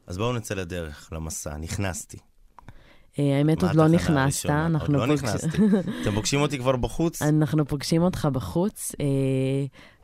אז 0.06 0.18
בואו 0.18 0.32
נצא 0.32 0.54
לדרך, 0.54 1.08
למסע. 1.12 1.56
נכנסתי. 1.56 2.18
אה, 3.18 3.38
האמת, 3.38 3.62
עוד 3.62 3.74
לא 3.74 3.88
נכנסת. 3.88 4.50
עוד 4.80 4.90
לא 4.90 5.06
נכנסתי. 5.06 5.56
אתם 6.02 6.14
פוגשים 6.14 6.40
אותי 6.40 6.58
כבר 6.58 6.76
בחוץ? 6.76 7.22
אנחנו 7.32 7.64
פוגשים 7.66 8.02
אותך 8.02 8.28
בחוץ. 8.32 8.92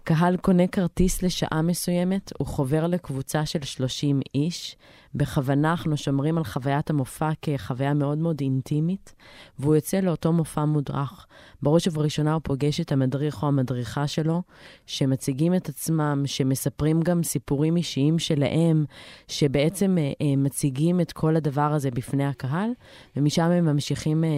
אה, 0.01 0.15
קהל 0.15 0.37
קונה 0.37 0.67
כרטיס 0.67 1.23
לשעה 1.23 1.63
מסוימת, 1.63 2.33
הוא 2.39 2.47
חובר 2.47 2.87
לקבוצה 2.87 3.47
של 3.47 3.63
30 3.63 4.21
איש. 4.35 4.77
בכוונה 5.15 5.71
אנחנו 5.71 5.97
שומרים 5.97 6.39
על 6.39 6.45
חוויית 6.45 6.91
המופע 6.91 7.31
כחוויה 7.43 7.95
מאוד 7.95 8.19
מאוד 8.19 8.41
אינטימית, 8.41 9.15
והוא 9.59 9.75
יוצא 9.75 10.01
לאותו 10.01 10.33
מופע 10.33 10.65
מודרך. 10.65 11.27
בראש 11.63 11.89
ובראשונה 11.89 12.33
הוא 12.33 12.41
פוגש 12.45 12.81
את 12.81 12.93
המדריך 12.93 13.43
או 13.43 13.49
המדריכה 13.49 14.07
שלו, 14.07 14.43
שמציגים 14.87 15.55
את 15.55 15.69
עצמם, 15.69 16.23
שמספרים 16.27 17.01
גם 17.01 17.23
סיפורים 17.23 17.77
אישיים 17.77 18.19
שלהם, 18.19 18.85
שבעצם 19.29 19.99
אה, 19.99 20.13
אה, 20.23 20.37
מציגים 20.37 21.01
את 21.01 21.13
כל 21.13 21.37
הדבר 21.37 21.73
הזה 21.73 21.91
בפני 21.91 22.27
הקהל, 22.27 22.71
ומשם 23.17 23.43
הם 23.43 23.65
ממשיכים... 23.65 24.25
אה, 24.25 24.31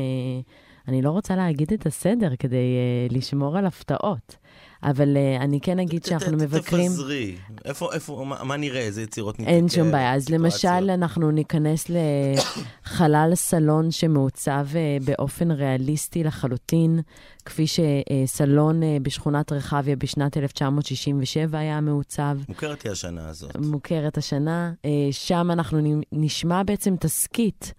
אני 0.88 1.02
לא 1.02 1.11
רוצה 1.11 1.37
להגיד 1.37 1.73
את 1.73 1.87
הסדר 1.87 2.37
כדי 2.38 2.76
uh, 3.11 3.14
לשמור 3.14 3.59
על 3.59 3.66
הפתעות, 3.66 4.37
אבל 4.82 5.16
uh, 5.16 5.42
אני 5.42 5.60
כן 5.60 5.78
אגיד 5.78 6.04
שאנחנו 6.04 6.36
מבקרים... 6.36 6.90
תפזרי. 6.90 7.36
איפה, 7.64 7.92
איפה, 7.92 8.24
מה, 8.26 8.44
מה 8.44 8.56
נראה? 8.56 8.80
איזה 8.80 9.02
יצירות 9.02 9.38
ניתקל? 9.38 9.54
אין 9.54 9.68
שום 9.68 9.90
בעיה. 9.92 10.14
אז 10.14 10.28
למשל, 10.28 10.90
אנחנו 10.90 11.30
ניכנס 11.30 11.90
לחלל 11.90 13.30
סלון 13.48 13.90
שמעוצב 13.90 14.66
uh, 14.72 15.04
באופן 15.04 15.50
ריאליסטי 15.50 16.24
לחלוטין, 16.24 17.00
כפי 17.44 17.64
שסלון 17.66 18.82
uh, 18.82 18.86
בשכונת 19.02 19.52
רחביה 19.52 19.96
בשנת 19.96 20.36
1967 20.36 21.58
היה 21.58 21.80
מעוצב. 21.80 22.38
מוכרת 22.48 22.82
היא 22.82 22.92
השנה 22.92 23.28
הזאת. 23.28 23.56
מוכרת 23.56 24.18
השנה. 24.18 24.72
Uh, 24.82 24.86
שם 25.10 25.48
אנחנו 25.50 26.00
נשמע 26.12 26.62
בעצם 26.62 26.96
תסכית. 26.96 27.74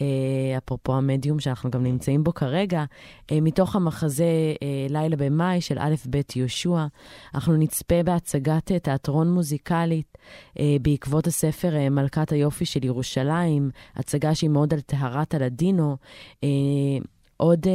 אה, 0.00 0.58
אפרופו 0.58 0.94
המדיום 0.94 1.40
שאנחנו 1.40 1.70
גם 1.70 1.82
נמצאים 1.82 2.24
בו 2.24 2.34
כרגע, 2.34 2.84
אה, 3.32 3.40
מתוך 3.40 3.76
המחזה 3.76 4.24
אה, 4.62 4.86
לילה 4.90 5.16
במאי 5.16 5.60
של 5.60 5.78
א' 5.78 5.94
ב' 6.10 6.20
יהושע. 6.36 6.86
אנחנו 7.34 7.56
נצפה 7.56 8.02
בהצגת 8.02 8.72
תיאטרון 8.72 9.30
מוזיקלית 9.30 10.18
בעקבות 10.82 11.26
הספר 11.26 11.90
מלכת 11.90 12.32
היופי 12.32 12.64
של 12.64 12.84
ירושלים, 12.84 13.70
הצגה 13.96 14.34
שהיא 14.34 14.50
מאוד 14.50 14.74
על 14.74 14.80
טהרת 14.80 15.34
הלדינו. 15.34 15.96
עוד 17.36 17.66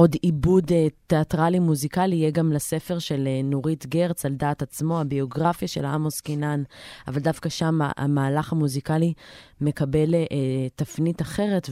עוד 0.00 0.14
עיבוד 0.22 0.72
אה, 0.72 0.86
תיאטרלי 1.06 1.58
מוזיקלי 1.58 2.16
יהיה 2.16 2.30
גם 2.30 2.52
לספר 2.52 2.98
של 2.98 3.26
אה, 3.26 3.40
נורית 3.44 3.86
גרץ 3.86 4.24
על 4.24 4.32
דעת 4.32 4.62
עצמו, 4.62 5.00
הביוגרפיה 5.00 5.68
של 5.68 5.84
עמוס 5.84 6.20
קינן, 6.20 6.62
אבל 7.08 7.20
דווקא 7.20 7.48
שם 7.48 7.78
המהלך 7.96 8.52
המוזיקלי 8.52 9.12
מקבל 9.60 10.14
אה, 10.14 10.26
תפנית 10.74 11.22
אחרת 11.22 11.70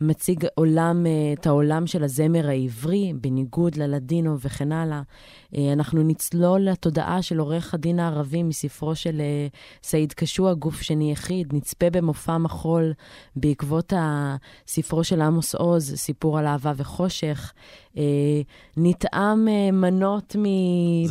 ומציג 0.00 0.46
עולם, 0.54 1.06
את 1.32 1.46
העולם 1.46 1.86
של 1.86 2.04
הזמר 2.04 2.48
העברי, 2.48 3.12
בניגוד 3.20 3.76
ללדינו 3.76 4.40
וכן 4.40 4.72
הלאה. 4.72 5.02
אנחנו 5.72 6.02
נצלול 6.02 6.60
לתודעה 6.60 7.22
של 7.22 7.38
עורך 7.38 7.74
הדין 7.74 8.00
הערבי 8.00 8.42
מספרו 8.42 8.94
של 8.94 9.22
סעיד 9.82 10.12
קשוע, 10.12 10.54
גוף 10.54 10.82
שני 10.82 11.12
יחיד, 11.12 11.52
נצפה 11.52 11.90
במופע 11.90 12.38
מחול 12.38 12.92
בעקבות 13.36 13.92
ספרו 14.66 15.04
של 15.04 15.20
עמוס 15.20 15.54
עוז, 15.54 15.92
סיפור 15.96 16.38
על 16.38 16.46
אהבה 16.46 16.72
וחושך. 16.76 17.52
אה, 17.98 18.02
נטעם 18.76 19.48
אה, 19.48 19.70
מנות 19.72 20.36
מ... 20.38 20.44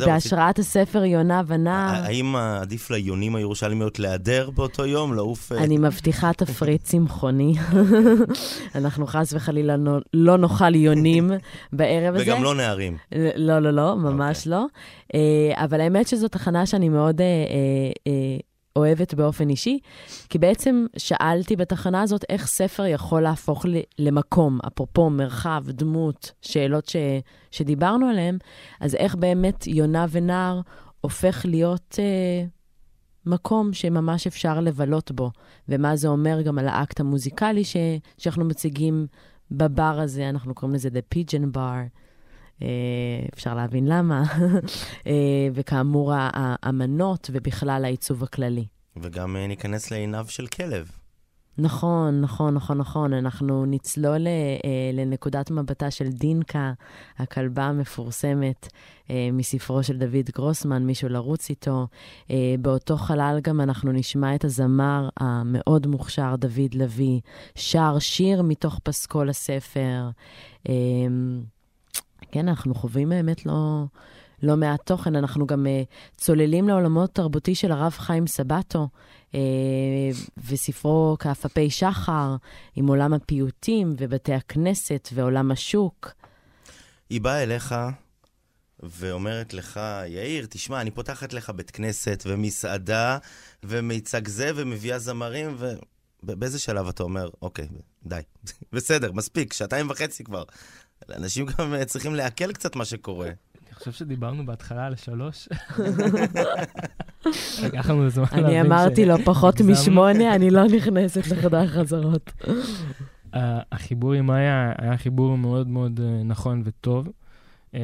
בהשראת 0.06 0.58
הספר 0.58 1.04
יונה 1.04 1.42
ונער. 1.46 2.04
האם 2.04 2.36
עדיף 2.36 2.90
ליונים 2.90 3.36
הירושלמיות 3.36 3.98
להיעדר 3.98 4.50
באותו 4.50 4.86
יום, 4.86 5.14
לעוף... 5.14 5.52
אה? 5.52 5.58
אני 5.58 5.78
מבטיחה 5.78 6.32
תפריט 6.32 6.82
צמחוני. 6.82 7.54
אנחנו 8.74 9.06
חס 9.06 9.32
וחלילה 9.32 9.76
לא, 9.76 9.98
לא 10.14 10.36
נאכל 10.36 10.74
יונים 10.74 11.30
בערב 11.72 12.14
הזה. 12.14 12.24
וגם 12.24 12.42
לא 12.42 12.54
נערים. 12.54 12.96
לא, 13.36 13.58
לא, 13.58 13.70
לא, 13.70 13.96
ממש 13.96 14.36
okay. 14.36 14.50
אוקיי. 14.50 14.52
לא. 14.52 15.64
אבל 15.64 15.80
האמת 15.80 16.08
שזו 16.08 16.28
תחנה 16.28 16.66
שאני 16.66 16.88
מאוד... 16.88 17.20
אוהבת 18.76 19.14
באופן 19.14 19.48
אישי, 19.48 19.78
כי 20.28 20.38
בעצם 20.38 20.86
שאלתי 20.96 21.56
בתחנה 21.56 22.02
הזאת 22.02 22.24
איך 22.28 22.46
ספר 22.46 22.86
יכול 22.86 23.22
להפוך 23.22 23.66
למקום, 23.98 24.58
אפרופו 24.66 25.10
מרחב, 25.10 25.64
דמות, 25.68 26.32
שאלות 26.42 26.86
ש, 26.86 26.96
שדיברנו 27.50 28.08
עליהן, 28.08 28.38
אז 28.80 28.94
איך 28.94 29.14
באמת 29.14 29.66
יונה 29.66 30.06
ונער 30.10 30.60
הופך 31.00 31.42
להיות 31.48 31.96
אה, 31.98 32.46
מקום 33.26 33.72
שממש 33.72 34.26
אפשר 34.26 34.60
לבלות 34.60 35.12
בו, 35.12 35.30
ומה 35.68 35.96
זה 35.96 36.08
אומר 36.08 36.42
גם 36.42 36.58
על 36.58 36.68
האקט 36.68 37.00
המוזיקלי 37.00 37.64
ש, 37.64 37.76
שאנחנו 38.18 38.44
מציגים 38.44 39.06
בבר 39.50 40.00
הזה, 40.00 40.28
אנחנו 40.28 40.54
קוראים 40.54 40.74
לזה 40.74 40.88
The 40.88 41.14
Pigeon 41.14 41.56
Bar. 41.56 41.88
אה, 42.62 43.26
אפשר 43.34 43.54
להבין 43.54 43.86
למה, 43.86 44.22
אה, 45.06 45.48
וכאמור, 45.54 46.12
האמנות 46.14 47.30
ובכלל 47.32 47.84
העיצוב 47.84 48.22
הכללי. 48.22 48.66
וגם 48.96 49.36
אה, 49.36 49.46
ניכנס 49.46 49.90
לעיניו 49.90 50.26
של 50.28 50.46
כלב. 50.46 50.90
נכון, 51.58 52.20
נכון, 52.20 52.54
נכון, 52.54 52.78
נכון. 52.78 53.12
אנחנו 53.12 53.66
נצלול 53.66 54.26
לנקודת 54.92 55.50
מבטה 55.50 55.90
של 55.90 56.08
דינקה, 56.08 56.72
הכלבה 57.18 57.64
המפורסמת 57.64 58.68
מספרו 59.32 59.82
של 59.82 59.98
דוד 59.98 60.30
גרוסמן, 60.34 60.86
מישהו 60.86 61.08
לרוץ 61.08 61.50
איתו. 61.50 61.86
באותו 62.60 62.96
חלל 62.96 63.38
גם 63.42 63.60
אנחנו 63.60 63.92
נשמע 63.92 64.34
את 64.34 64.44
הזמר 64.44 65.08
המאוד 65.16 65.86
מוכשר 65.86 66.36
דוד 66.36 66.74
לביא, 66.74 67.20
שר 67.54 67.98
שיר 67.98 68.42
מתוך 68.42 68.78
פסקול 68.82 69.28
הספר. 69.28 70.10
כן, 72.32 72.48
אנחנו 72.48 72.74
חווים 72.74 73.08
באמת 73.08 73.46
לא, 73.46 73.84
לא 74.44 74.56
מעט 74.56 74.86
תוכן. 74.86 75.16
אנחנו 75.16 75.46
גם 75.46 75.66
uh, 75.66 76.16
צוללים 76.16 76.68
לעולמות 76.68 77.14
תרבותי 77.14 77.54
של 77.54 77.72
הרב 77.72 77.92
חיים 77.92 78.26
סבטו, 78.26 78.88
uh, 79.30 79.34
וספרו 80.48 81.16
כאפפי 81.18 81.70
שחר, 81.70 82.36
עם 82.74 82.86
עולם 82.86 83.14
הפיוטים 83.14 83.94
ובתי 83.98 84.34
הכנסת 84.34 85.08
ועולם 85.14 85.50
השוק. 85.50 86.12
היא 87.10 87.20
באה 87.20 87.42
אליך 87.42 87.74
ואומרת 88.82 89.54
לך, 89.54 89.80
יאיר, 90.06 90.46
תשמע, 90.50 90.80
אני 90.80 90.90
פותחת 90.90 91.32
לך 91.32 91.50
בית 91.50 91.70
כנסת 91.70 92.22
ומסעדה 92.26 93.18
ומיצג 93.62 94.28
זה 94.28 94.50
ומביאה 94.54 94.98
זמרים, 94.98 95.54
ו... 95.58 95.72
באיזה 96.22 96.58
שלב 96.58 96.88
אתה 96.88 97.02
אומר, 97.02 97.28
אוקיי, 97.42 97.68
די, 98.06 98.20
בסדר, 98.72 99.12
מספיק, 99.12 99.52
שעתיים 99.52 99.90
וחצי 99.90 100.24
כבר. 100.24 100.44
אנשים 101.08 101.46
גם 101.46 101.74
אה, 101.74 101.84
צריכים 101.84 102.14
לעכל 102.14 102.52
קצת 102.52 102.76
מה 102.76 102.84
שקורה. 102.84 103.30
אני 103.74 103.78
חושב 103.78 103.92
שדיברנו 103.92 104.46
בהתחלה 104.46 104.86
על 104.86 104.96
שלוש. 104.96 105.48
לקח 107.64 107.90
לנו 107.90 108.10
זמן 108.10 108.24
להבין 108.32 108.44
ש... 108.44 108.48
אני 108.48 108.60
אמרתי 108.60 109.06
לו 109.06 109.18
פחות 109.24 109.60
משמונה, 109.60 110.34
אני 110.34 110.50
לא 110.50 110.64
נכנסת 110.64 111.26
לחדר 111.26 111.66
חזרות. 111.66 112.32
החיבור 113.72 114.12
עם 114.12 114.26
מאיה 114.26 114.72
היה 114.78 114.96
חיבור 114.96 115.38
מאוד 115.38 115.68
מאוד 115.68 116.00
אה, 116.00 116.22
נכון 116.24 116.62
וטוב. 116.64 117.08
אה, 117.74 117.80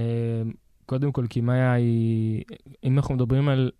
קודם 0.87 1.12
כל, 1.12 1.26
כי 1.31 1.40
מאיה 1.40 1.72
היא, 1.72 2.44
אם 2.85 2.96
אנחנו 2.96 3.14
מדברים 3.14 3.48
על 3.48 3.70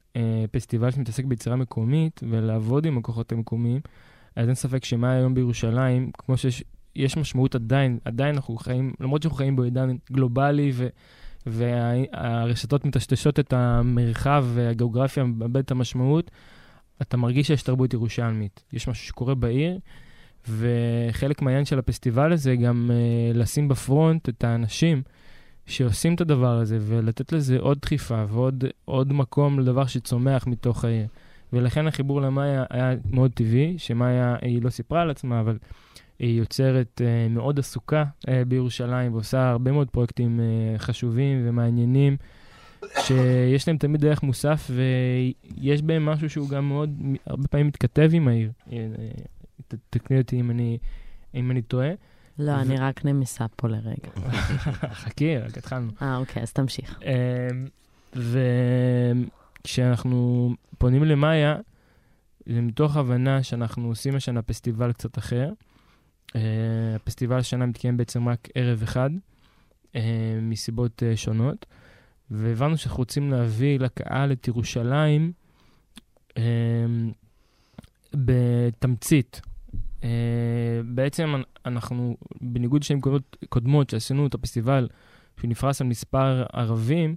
פסטיבל 0.51 0.91
שמתעסק 0.91 1.25
ביצירה 1.25 1.57
מקומית 1.57 2.21
ולעבוד 2.31 2.87
עם 2.87 2.99
הכוחות 2.99 3.33
המקומיים, 3.33 3.81
אז 4.37 4.47
אין 4.47 4.55
ספק 4.55 4.85
שמאיה 4.85 5.17
היום 5.17 5.35
בירושלים, 5.35 6.11
כמו 6.19 6.37
שיש 6.37 6.65
יש 6.97 7.17
משמעות 7.17 7.55
עדיין, 7.55 7.99
עדיין 8.05 8.35
אנחנו 8.35 8.57
חיים, 8.57 8.93
למרות 9.01 9.23
שאנחנו 9.23 9.37
חיים 9.37 9.57
בעידן 9.57 9.97
גלובלי 10.13 10.71
ו, 10.75 10.89
והרשתות 11.51 12.85
מטשטשות 12.85 13.41
את 13.41 13.53
המרחב 13.53 14.47
והגיאוגרפיה, 14.55 15.25
מאבד 15.25 15.57
את 15.57 15.71
המשמעות, 15.71 16.31
אתה 17.03 17.17
מרגיש 17.17 17.47
שיש 17.47 17.63
תרבות 17.63 17.95
ירושלמית. 17.95 18.65
יש 18.73 18.89
משהו 18.89 19.07
שקורה 19.07 19.35
בעיר, 19.35 19.79
וחלק 20.49 21.43
מהעניין 21.43 21.65
של 21.65 21.79
הפסטיבל 21.79 22.33
הזה 22.33 22.57
גם 22.57 22.91
uh, 22.91 23.37
לשים 23.37 23.69
בפרונט 23.69 24.29
את 24.29 24.45
האנשים 24.45 25.03
שעושים 25.67 26.15
את 26.15 26.21
הדבר 26.21 26.59
הזה, 26.59 26.79
ולתת 26.81 27.33
לזה 27.33 27.59
עוד 27.59 27.79
דחיפה 27.83 28.25
ועוד 28.29 29.13
מקום 29.13 29.61
לדבר 29.61 29.87
שצומח 29.87 30.47
מתוך 30.47 30.85
העיר. 30.85 31.07
ולכן 31.53 31.87
החיבור 31.87 32.21
למאיה 32.21 32.65
היה 32.71 32.95
מאוד 33.11 33.31
טבעי, 33.35 33.75
שמאיה, 33.79 34.37
היא 34.43 34.63
לא 34.63 34.71
סיפרה 34.71 35.03
על 35.03 35.11
עצמה, 35.11 35.41
אבל 35.41 35.59
היא 36.21 36.39
יוצרת 36.39 37.01
uh, 37.01 37.33
מאוד 37.33 37.59
עסוקה 37.59 38.05
uh, 38.27 38.31
בירושלים 38.49 39.15
ועושה 39.15 39.51
הרבה 39.51 39.73
מאוד 39.73 39.91
פרויקטים 39.91 40.41
uh, 40.41 40.79
חשובים 40.79 41.43
ומעניינים, 41.49 42.17
שיש 42.99 43.69
להם 43.69 43.77
תמיד 43.79 44.01
דרך 44.01 44.23
מוסף 44.23 44.71
ויש 44.71 45.83
בהם 45.83 46.07
משהו 46.07 46.31
שהוא 46.31 46.49
גם 46.49 46.69
מאוד, 46.69 46.91
הרבה 47.27 47.49
פעמים 47.49 47.67
מתכתב 47.67 48.11
עם 48.13 48.29
העיר. 48.29 48.53
תקני 49.91 50.19
אותי 50.19 50.41
אם 50.41 50.51
אני, 50.51 50.79
אם 51.35 51.51
אני 51.51 51.63
טועה. 51.63 51.91
לא, 52.39 52.53
ו... 52.53 52.61
אני 52.61 52.77
רק 52.77 53.05
נמסה 53.05 53.47
פה 53.57 53.69
לרגע. 53.69 54.11
חכי, 55.03 55.39
רק 55.39 55.59
התחלנו. 55.59 55.91
אה, 56.03 56.17
אוקיי, 56.17 56.43
אז 56.43 56.53
תמשיך. 56.53 57.01
וכשאנחנו 59.65 60.51
פונים 60.79 61.05
למאיה, 61.05 61.57
זה 62.47 62.61
מתוך 62.61 62.97
הבנה 62.97 63.43
שאנחנו 63.43 63.89
עושים 63.89 64.17
השנה 64.17 64.43
פסטיבל 64.43 64.93
קצת 64.93 65.19
אחר. 65.19 65.51
Uh, 66.33 66.37
הפסטיבל 66.97 67.39
השנה 67.39 67.67
מתקיים 67.67 67.97
בעצם 67.97 68.29
רק 68.29 68.49
ערב 68.55 68.83
אחד, 68.83 69.11
uh, 69.93 69.97
מסיבות 70.43 71.03
uh, 71.03 71.17
שונות, 71.17 71.67
והבנו 72.31 72.77
שאנחנו 72.77 72.99
רוצים 72.99 73.31
להביא 73.31 73.79
לקהל 73.79 74.33
את 74.33 74.49
ירושלים 74.49 75.33
אה, 76.39 76.43
בתמצית. 78.15 79.41
אה, 80.05 80.09
בעצם 80.85 81.35
אנחנו, 81.67 82.17
בניגוד 82.41 82.83
לשנים 82.83 83.01
קודמות 83.49 83.91
שעשינו 83.91 84.27
את 84.27 84.35
הפסטיבל, 84.35 84.89
שנפרס 85.41 85.81
על 85.81 85.87
מספר 85.87 86.45
ערבים, 86.53 87.17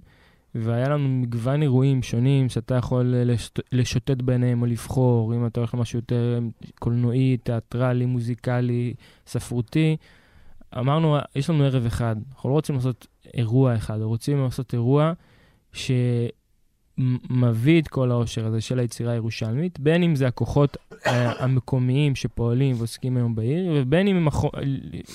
והיה 0.54 0.88
לנו 0.88 1.08
מגוון 1.08 1.62
אירועים 1.62 2.02
שונים 2.02 2.48
שאתה 2.48 2.74
יכול 2.74 3.14
לשוט, 3.16 3.60
לשוטט 3.72 4.22
ביניהם 4.22 4.62
או 4.62 4.66
לבחור, 4.66 5.34
אם 5.34 5.46
אתה 5.46 5.60
הולך 5.60 5.74
למשהו 5.74 5.98
יותר 5.98 6.38
קולנועי, 6.78 7.36
תיאטרלי, 7.36 8.06
מוזיקלי, 8.06 8.94
ספרותי. 9.26 9.96
אמרנו, 10.78 11.16
יש 11.36 11.50
לנו 11.50 11.64
ערב 11.64 11.86
אחד, 11.86 12.16
אנחנו 12.34 12.48
לא 12.48 12.54
רוצים 12.54 12.74
לעשות 12.74 13.06
אירוע 13.34 13.76
אחד, 13.76 13.94
אנחנו 13.94 14.08
רוצים 14.08 14.42
לעשות 14.42 14.74
אירוע 14.74 15.12
שמביא 15.72 17.82
את 17.82 17.88
כל 17.88 18.10
העושר 18.10 18.46
הזה 18.46 18.60
של 18.60 18.78
היצירה 18.78 19.12
הירושלמית, 19.12 19.80
בין 19.80 20.02
אם 20.02 20.16
זה 20.16 20.26
הכוחות 20.26 20.76
המקומיים 21.38 22.14
שפועלים 22.14 22.76
ועוסקים 22.78 23.16
היום 23.16 23.34
בעיר, 23.34 23.72
ובין 23.76 24.08
אם 24.08 24.16
הם 24.16 24.28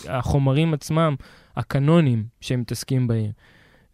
החומרים 0.09 0.73
עצמם, 0.73 1.15
הקנונים 1.55 2.23
שהם 2.41 2.61
מתעסקים 2.61 3.07
בעיר. 3.07 3.31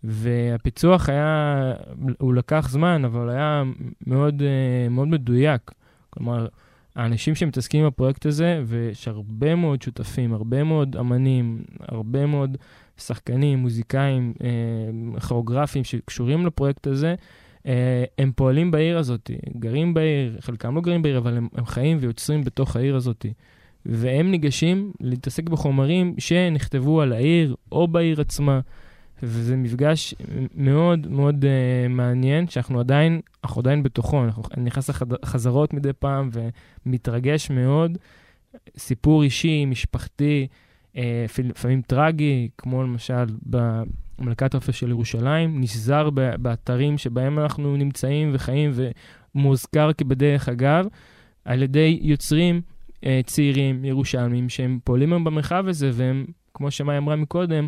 והפיצוח 0.04 1.10
היה, 1.10 1.74
הוא 2.18 2.34
לקח 2.34 2.70
זמן, 2.70 3.06
אבל 3.06 3.30
היה 3.30 3.64
מאוד, 4.08 4.42
מאוד 4.90 5.08
מדויק. 5.08 5.72
כלומר, 6.10 6.48
האנשים 6.96 7.36
שמתעסקים 7.36 7.88
בפרויקט 7.88 8.26
הזה, 8.26 8.62
ויש 8.66 9.08
הרבה 9.08 9.56
מאוד 9.56 9.82
שותפים, 9.82 10.34
הרבה 10.34 10.64
מאוד 10.64 10.96
אמנים, 10.96 11.64
הרבה 11.80 12.26
מאוד 12.26 12.58
שחקנים, 12.98 13.60
מוזיקאים, 13.60 14.34
אה, 14.44 15.20
כוריאוגרפים 15.20 15.84
שקשורים 15.84 16.46
לפרויקט 16.46 16.88
הזה, 16.88 17.16
אה, 17.68 18.04
הם 18.18 18.32
פועלים 18.36 18.72
בעיר 18.72 18.98
הזאת, 18.98 19.32
גרים 19.60 19.94
בעיר, 19.94 20.38
חלקם 20.40 20.76
לא 20.76 20.82
גרים 20.82 21.02
בעיר, 21.02 21.18
אבל 21.18 21.38
הם, 21.38 21.48
הם 21.56 21.66
חיים 21.66 21.98
ויוצרים 22.02 22.44
בתוך 22.44 22.76
העיר 22.76 22.96
הזאת. 22.96 23.26
והם 23.86 24.32
ניגשים 24.32 24.92
להתעסק 25.00 25.50
בחומרים 25.50 26.16
שנכתבו 26.18 27.02
על 27.02 27.14
העיר 27.14 27.56
או 27.72 27.88
בעיר 27.88 28.22
עצמה. 28.22 28.60
וזה 29.24 29.56
מפגש 29.56 30.16
מאוד 30.56 31.08
מאוד 31.08 31.46
uh, 31.46 31.90
מעניין, 31.90 32.48
שאנחנו 32.48 32.80
עדיין, 32.80 33.22
אנחנו 33.44 33.60
עדיין 33.62 33.84
בתוכו, 33.84 34.24
אנחנו, 34.24 34.44
אני 34.58 34.66
נכנס 34.66 34.90
לחזרות 35.24 35.74
מדי 35.74 35.94
פעם 35.94 36.30
ומתרגש 36.86 37.50
מאוד. 37.50 37.98
סיפור 38.78 39.24
אישי, 39.24 39.66
משפחתי, 39.66 40.48
uh, 40.94 40.98
לפעמים 41.44 41.82
טרגי, 41.82 42.50
כמו 42.58 42.84
למשל 42.84 43.26
במלכת 43.46 44.54
האופי 44.54 44.72
של 44.72 44.90
ירושלים, 44.90 45.62
נשזר 45.62 46.10
באתרים 46.40 46.98
שבהם 46.98 47.40
אנחנו 47.40 47.78
נמצאים 47.78 48.32
וחיים 48.34 48.72
ומוזכר 49.36 49.94
כבדרך 49.94 50.50
אגב, 50.50 50.86
על 51.46 51.64
ידי 51.64 52.00
יוצרים 52.02 52.62
uh, 52.96 53.08
צעירים, 53.26 53.86
ירושלמים, 53.86 54.50
שהם 54.50 54.80
פועלים 54.84 55.14
היום 55.14 55.24
במרחב 55.24 55.68
הזה, 55.68 55.90
והם, 55.94 56.26
כמו 56.54 56.72
שמאי 56.72 56.98
אמרה 56.98 57.16
מקודם, 57.16 57.68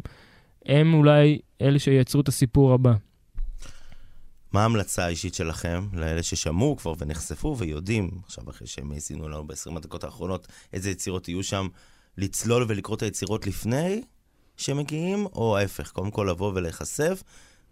הם 0.67 0.93
אולי 0.93 1.39
אלה 1.61 1.79
שייצרו 1.79 2.21
את 2.21 2.27
הסיפור 2.27 2.73
הבא. 2.73 2.93
מה 4.51 4.61
ההמלצה 4.61 5.05
האישית 5.05 5.33
שלכם 5.33 5.87
לאלה 5.93 6.23
ששמעו 6.23 6.77
כבר 6.77 6.93
ונחשפו 6.97 7.55
ויודעים, 7.57 8.09
עכשיו 8.25 8.49
אחרי 8.49 8.67
שהם 8.67 8.91
האזינו 8.91 9.29
לנו 9.29 9.47
ב-20 9.47 9.77
הדקות 9.77 10.03
האחרונות, 10.03 10.47
איזה 10.73 10.89
יצירות 10.89 11.27
יהיו 11.27 11.43
שם, 11.43 11.67
לצלול 12.17 12.65
ולקרוא 12.67 12.95
את 12.95 13.01
היצירות 13.01 13.47
לפני 13.47 14.01
שהם 14.57 14.77
מגיעים, 14.77 15.25
או 15.25 15.57
ההפך, 15.57 15.91
קודם 15.91 16.11
כל 16.11 16.27
לבוא 16.31 16.51
ולהיחשף, 16.55 17.23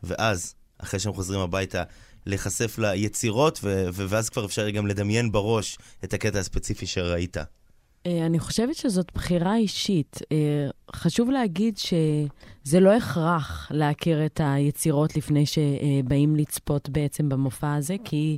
ואז, 0.04 0.56
אחרי 0.78 1.00
שהם 1.00 1.14
חוזרים 1.14 1.40
הביתה, 1.40 1.84
להיחשף 2.26 2.78
ליצירות, 2.78 3.60
ו- 3.64 3.88
ואז 3.94 4.30
כבר 4.30 4.46
אפשר 4.46 4.70
גם 4.70 4.88
לדמיין 4.88 5.32
בראש 5.32 5.78
את 6.04 6.14
הקטע 6.14 6.40
הספציפי 6.40 6.86
שראית. 6.88 7.38
אה, 8.06 8.26
אני 8.26 8.40
חושבת 8.40 8.76
שזאת 8.76 9.12
בחירה 9.16 9.56
אישית. 9.56 10.20
אה, 10.32 10.70
חשוב 10.96 11.32
להגיד 11.32 11.78
שזה 11.78 12.80
לא 12.80 12.94
הכרח 12.94 13.72
להכיר 13.72 14.26
את 14.26 14.42
היצירות 14.44 15.16
לפני 15.16 15.44
שבאים 15.46 16.36
לצפות 16.36 16.90
בעצם 16.90 17.30
במופע 17.30 17.74
הזה, 17.74 17.96
כי, 18.04 18.38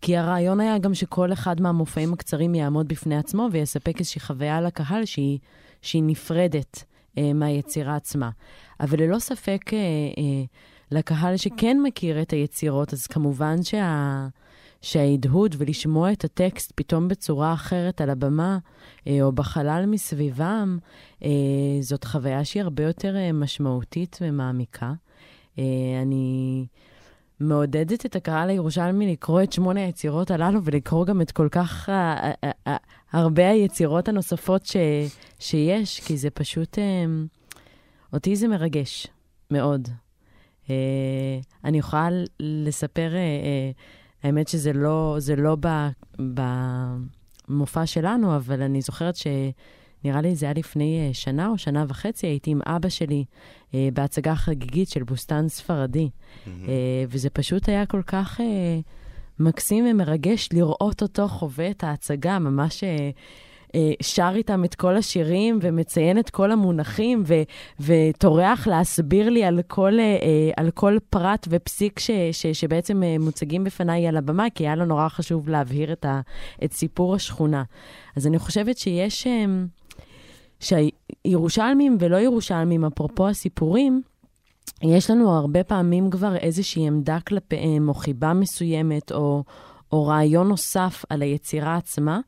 כי 0.00 0.16
הרעיון 0.16 0.60
היה 0.60 0.78
גם 0.78 0.94
שכל 0.94 1.32
אחד 1.32 1.60
מהמופעים 1.60 2.12
הקצרים 2.12 2.54
יעמוד 2.54 2.88
בפני 2.88 3.16
עצמו 3.16 3.48
ויספק 3.52 3.98
איזושהי 3.98 4.20
חוויה 4.20 4.60
לקהל 4.60 5.04
שהיא, 5.04 5.38
שהיא 5.82 6.02
נפרדת 6.02 6.84
אה, 7.18 7.32
מהיצירה 7.32 7.96
עצמה. 7.96 8.30
אבל 8.80 9.02
ללא 9.02 9.18
ספק, 9.18 9.60
לקהל 10.90 11.36
שכן 11.36 11.78
מכיר 11.82 12.22
את 12.22 12.30
היצירות, 12.30 12.92
אז 12.92 13.06
כמובן 13.06 13.62
שה... 13.62 14.26
שההדהוד 14.82 15.54
ולשמוע 15.58 16.12
את 16.12 16.24
הטקסט 16.24 16.72
פתאום 16.74 17.08
בצורה 17.08 17.52
אחרת 17.52 18.00
על 18.00 18.10
הבמה 18.10 18.58
אה, 19.06 19.22
או 19.22 19.32
בחלל 19.32 19.84
מסביבם, 19.86 20.78
אה, 21.24 21.28
זאת 21.80 22.04
חוויה 22.04 22.44
שהיא 22.44 22.62
הרבה 22.62 22.82
יותר 22.82 23.16
אה, 23.16 23.32
משמעותית 23.32 24.18
ומעמיקה. 24.20 24.92
אני 26.02 26.66
מעודדת 27.40 28.06
את 28.06 28.16
הקהל 28.16 28.50
הירושלמי 28.50 29.12
לקרוא 29.12 29.42
את 29.42 29.52
שמונה 29.52 29.80
היצירות 29.80 30.30
הללו 30.30 30.64
ולקרוא 30.64 31.06
גם 31.06 31.20
את 31.20 31.30
כל 31.30 31.48
כך 31.50 31.88
הרבה 33.12 33.50
היצירות 33.50 34.08
הנוספות 34.08 34.66
ש, 34.66 34.76
שיש, 35.38 36.00
כי 36.00 36.16
זה 36.16 36.30
פשוט, 36.30 36.78
אותי 38.12 38.36
זה 38.36 38.48
מרגש 38.48 39.06
מאוד. 39.50 39.88
אני 41.64 41.78
יכולה 41.78 42.08
לספר 42.40 43.10
האמת 44.22 44.48
שזה 44.48 44.72
לא, 44.72 45.18
לא 45.36 45.56
במופע 47.48 47.86
שלנו, 47.86 48.36
אבל 48.36 48.62
אני 48.62 48.80
זוכרת 48.80 49.14
שנראה 49.16 50.20
לי 50.20 50.34
זה 50.34 50.46
היה 50.46 50.54
לפני 50.54 51.08
אה, 51.08 51.14
שנה 51.14 51.48
או 51.48 51.58
שנה 51.58 51.84
וחצי, 51.88 52.26
הייתי 52.26 52.50
עם 52.50 52.60
אבא 52.66 52.88
שלי 52.88 53.24
אה, 53.74 53.88
בהצגה 53.94 54.34
חגיגית 54.34 54.88
של 54.88 55.02
בוסתן 55.02 55.48
ספרדי. 55.48 56.08
Mm-hmm. 56.08 56.48
אה, 56.68 57.04
וזה 57.08 57.30
פשוט 57.30 57.68
היה 57.68 57.86
כל 57.86 58.02
כך 58.06 58.40
אה, 58.40 58.80
מקסים 59.38 59.86
ומרגש 59.90 60.48
לראות 60.52 61.02
אותו 61.02 61.28
חווה 61.28 61.70
את 61.70 61.84
ההצגה, 61.84 62.38
ממש... 62.38 62.84
אה, 62.84 63.10
שר 64.02 64.32
איתם 64.34 64.64
את 64.64 64.74
כל 64.74 64.96
השירים 64.96 65.58
ומציין 65.62 66.18
את 66.18 66.30
כל 66.30 66.50
המונחים 66.50 67.22
ו, 67.26 67.34
וטורח 67.80 68.66
להסביר 68.66 69.30
לי 69.30 69.44
על 69.44 69.60
כל, 69.66 69.98
אה, 69.98 70.04
אה, 70.04 70.50
על 70.56 70.70
כל 70.70 70.96
פרט 71.10 71.46
ופסיק 71.50 71.98
ש, 71.98 72.10
ש, 72.32 72.46
שבעצם 72.46 73.02
מוצגים 73.20 73.64
בפניי 73.64 74.06
על 74.06 74.16
הבמה, 74.16 74.46
כי 74.54 74.64
היה 74.64 74.76
לו 74.76 74.84
נורא 74.84 75.08
חשוב 75.08 75.48
להבהיר 75.48 75.92
את, 75.92 76.04
ה, 76.04 76.20
את 76.64 76.72
סיפור 76.72 77.14
השכונה. 77.14 77.62
אז 78.16 78.26
אני 78.26 78.38
חושבת 78.38 78.78
שיש... 78.78 79.26
שירושלמים 80.62 81.96
ולא 82.00 82.16
ירושלמים, 82.16 82.84
אפרופו 82.84 83.28
הסיפורים, 83.28 84.02
יש 84.82 85.10
לנו 85.10 85.30
הרבה 85.30 85.64
פעמים 85.64 86.10
כבר 86.10 86.36
איזושהי 86.36 86.86
עמדה 86.86 87.18
כלפיהם, 87.20 87.88
או 87.88 87.94
חיבה 87.94 88.32
מסוימת, 88.32 89.12
או, 89.12 89.44
או 89.92 90.06
רעיון 90.06 90.48
נוסף 90.48 91.04
על 91.10 91.22
היצירה 91.22 91.76
עצמה. 91.76 92.20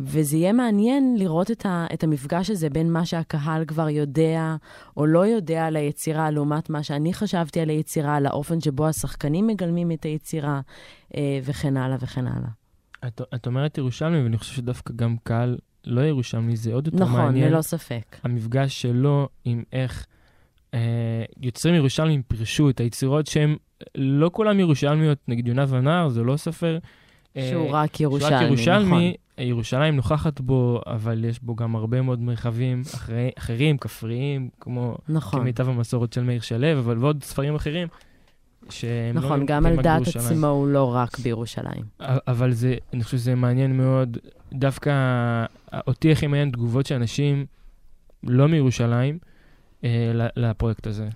וזה 0.00 0.36
יהיה 0.36 0.52
מעניין 0.52 1.16
לראות 1.18 1.50
את, 1.50 1.66
ה, 1.66 1.86
את 1.94 2.04
המפגש 2.04 2.50
הזה 2.50 2.70
בין 2.70 2.92
מה 2.92 3.06
שהקהל 3.06 3.64
כבר 3.64 3.88
יודע 3.88 4.56
או 4.96 5.06
לא 5.06 5.26
יודע 5.26 5.66
על 5.66 5.76
היצירה, 5.76 6.30
לעומת 6.30 6.70
מה 6.70 6.82
שאני 6.82 7.14
חשבתי 7.14 7.60
על 7.60 7.68
היצירה, 7.68 8.16
על 8.16 8.26
האופן 8.26 8.60
שבו 8.60 8.86
השחקנים 8.86 9.46
מגלמים 9.46 9.92
את 9.92 10.04
היצירה, 10.04 10.60
אה, 11.16 11.40
וכן 11.44 11.76
הלאה 11.76 11.96
וכן 12.00 12.26
הלאה. 12.26 12.48
את, 13.06 13.20
את 13.34 13.46
אומרת 13.46 13.78
ירושלמי, 13.78 14.22
ואני 14.22 14.38
חושב 14.38 14.54
שדווקא 14.54 14.94
גם 14.96 15.16
קהל 15.22 15.58
לא 15.84 16.00
ירושלמי, 16.00 16.56
זה 16.56 16.74
עוד 16.74 16.86
יותר 16.86 16.98
נכון, 16.98 17.20
מעניין. 17.20 17.44
נכון, 17.44 17.54
ללא 17.54 17.62
ספק. 17.62 18.16
המפגש 18.24 18.82
שלו 18.82 19.28
עם 19.44 19.62
איך 19.72 20.06
אה, 20.74 21.24
יוצרים 21.40 21.74
ירושלמים 21.74 22.22
פירשו 22.22 22.70
את 22.70 22.80
היצירות 22.80 23.26
שהם 23.26 23.56
לא 23.94 24.30
כולם 24.32 24.60
ירושלמיות, 24.60 25.18
נגיד 25.28 25.48
יונה 25.48 25.64
ונער, 25.68 26.08
זה 26.08 26.22
לא 26.22 26.36
ספר. 26.36 26.78
אה, 27.36 27.48
שהוא 27.50 27.70
רק 27.70 28.00
ירושלמי, 28.00 28.30
שהוא 28.30 28.40
רק 28.40 28.46
ירושלמי, 28.46 29.14
נכון. 29.34 29.46
ירושלים 29.46 29.96
נוכחת 29.96 30.40
בו, 30.40 30.80
אבל 30.86 31.24
יש 31.24 31.42
בו 31.42 31.56
גם 31.56 31.76
הרבה 31.76 32.02
מאוד 32.02 32.20
מרחבים 32.20 32.82
אחרי, 32.94 33.30
אחרים, 33.38 33.78
כפריים, 33.78 34.48
כמו 34.60 34.96
נכון. 35.08 35.40
כמיטב 35.40 35.68
המסורת 35.68 36.12
של 36.12 36.24
מאיר 36.24 36.40
שלו, 36.40 36.78
אבל 36.78 36.98
ועוד 36.98 37.24
ספרים 37.24 37.54
אחרים. 37.54 37.88
שהם 38.70 39.16
לא 39.16 39.22
נכון, 39.22 39.40
לא 39.40 39.46
גם 39.46 39.66
על 39.66 39.82
דעת 39.82 40.02
עצמו 40.16 40.46
הוא 40.46 40.68
לא 40.68 40.94
רק 40.94 41.18
בירושלים. 41.18 41.84
אבל 42.00 42.52
זה, 42.52 42.74
אני 42.92 43.04
חושב 43.04 43.16
שזה 43.16 43.34
מעניין 43.34 43.76
מאוד, 43.76 44.18
דווקא 44.52 44.92
אותי 45.86 46.12
הכי 46.12 46.26
מעניין 46.26 46.50
תגובות 46.50 46.86
של 46.86 46.94
אנשים 46.94 47.46
לא 48.22 48.48
מירושלים 48.48 49.18
אה, 49.84 50.12
לפרויקט 50.36 50.86
הזה. 50.86 51.08